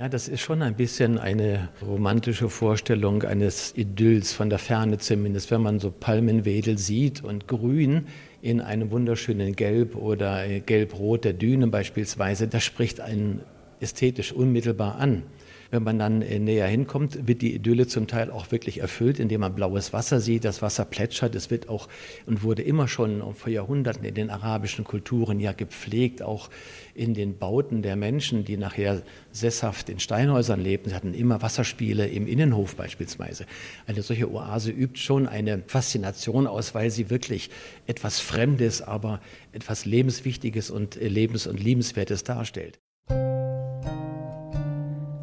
Ja, 0.00 0.08
das 0.08 0.28
ist 0.28 0.40
schon 0.40 0.62
ein 0.62 0.76
bisschen 0.76 1.18
eine 1.18 1.68
romantische 1.86 2.48
Vorstellung 2.48 3.22
eines 3.22 3.76
Idylls, 3.76 4.32
von 4.32 4.48
der 4.48 4.58
Ferne 4.58 4.96
zumindest, 4.96 5.50
wenn 5.50 5.60
man 5.60 5.78
so 5.78 5.90
Palmenwedel 5.90 6.78
sieht 6.78 7.22
und 7.22 7.46
Grün 7.46 8.06
in 8.40 8.62
einem 8.62 8.92
wunderschönen 8.92 9.54
Gelb 9.54 9.96
oder 9.96 10.48
Gelb-Rot 10.60 11.26
der 11.26 11.34
Dünen 11.34 11.70
beispielsweise. 11.70 12.48
Das 12.48 12.64
spricht 12.64 12.98
einen 13.02 13.42
ästhetisch 13.80 14.32
unmittelbar 14.32 14.94
an. 14.94 15.22
Wenn 15.70 15.84
man 15.84 15.98
dann 15.98 16.22
äh, 16.22 16.38
näher 16.38 16.66
hinkommt, 16.66 17.28
wird 17.28 17.42
die 17.42 17.54
Idylle 17.54 17.86
zum 17.86 18.08
Teil 18.08 18.30
auch 18.30 18.50
wirklich 18.50 18.80
erfüllt, 18.80 19.20
indem 19.20 19.42
man 19.42 19.54
blaues 19.54 19.92
Wasser 19.92 20.20
sieht, 20.20 20.44
das 20.44 20.62
Wasser 20.62 20.84
plätschert. 20.84 21.34
Es 21.36 21.50
wird 21.50 21.68
auch 21.68 21.88
und 22.26 22.42
wurde 22.42 22.62
immer 22.62 22.88
schon 22.88 23.22
vor 23.34 23.52
Jahrhunderten 23.52 24.04
in 24.04 24.14
den 24.14 24.30
arabischen 24.30 24.84
Kulturen 24.84 25.38
ja 25.38 25.52
gepflegt, 25.52 26.22
auch 26.22 26.50
in 26.94 27.14
den 27.14 27.38
Bauten 27.38 27.82
der 27.82 27.94
Menschen, 27.94 28.44
die 28.44 28.56
nachher 28.56 29.02
sesshaft 29.30 29.88
in 29.88 30.00
Steinhäusern 30.00 30.60
lebten. 30.60 30.90
Sie 30.90 30.94
hatten 30.94 31.14
immer 31.14 31.40
Wasserspiele 31.40 32.08
im 32.08 32.26
Innenhof 32.26 32.74
beispielsweise. 32.74 33.46
Eine 33.86 34.02
solche 34.02 34.30
Oase 34.30 34.72
übt 34.72 34.98
schon 34.98 35.28
eine 35.28 35.62
Faszination 35.66 36.48
aus, 36.48 36.74
weil 36.74 36.90
sie 36.90 37.10
wirklich 37.10 37.50
etwas 37.86 38.18
Fremdes, 38.18 38.82
aber 38.82 39.20
etwas 39.52 39.84
Lebenswichtiges 39.84 40.70
und 40.70 40.96
äh, 40.96 41.06
Lebens- 41.06 41.46
und 41.46 41.60
Liebenswertes 41.60 42.24
darstellt. 42.24 42.80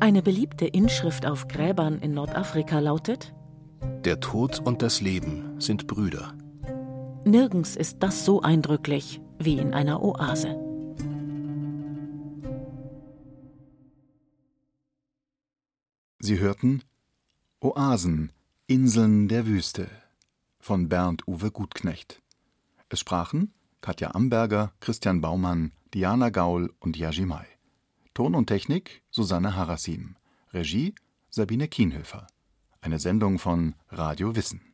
Eine 0.08 0.22
beliebte 0.22 0.66
Inschrift 0.66 1.26
auf 1.26 1.50
Gräbern 1.50 2.00
in 2.00 2.14
Nordafrika 2.14 2.80
lautet 2.80 3.34
Der 4.06 4.22
Tod 4.22 4.58
und 4.60 4.82
das 4.82 5.02
Leben 5.02 5.60
sind 5.60 5.86
Brüder. 5.86 6.34
Nirgends 7.26 7.76
ist 7.76 7.98
das 8.00 8.24
so 8.24 8.42
eindrücklich 8.42 9.20
wie 9.38 9.58
in 9.58 9.74
einer 9.74 10.02
Oase. 10.02 10.56
Sie 16.20 16.40
hörten 16.40 16.84
Oasen, 17.60 18.32
Inseln 18.66 19.28
der 19.28 19.46
Wüste 19.46 19.90
von 20.58 20.88
Bernd 20.88 21.28
Uwe 21.28 21.52
Gutknecht. 21.52 22.22
Es 22.88 23.02
sprachen 23.02 23.54
Katja 23.82 24.12
Amberger, 24.16 24.72
Christian 24.80 25.20
Baumann, 25.20 25.74
Diana 25.94 26.30
Gaul 26.30 26.74
und 26.80 26.96
Yajimai. 26.96 27.57
Ton 28.18 28.34
und 28.34 28.48
Technik 28.48 29.04
Susanne 29.12 29.56
Harasim. 29.56 30.16
Regie 30.52 30.96
Sabine 31.30 31.68
Kienhöfer. 31.68 32.26
Eine 32.82 32.98
Sendung 32.98 33.38
von 33.38 33.76
Radio 33.90 34.36
Wissen. 34.36 34.74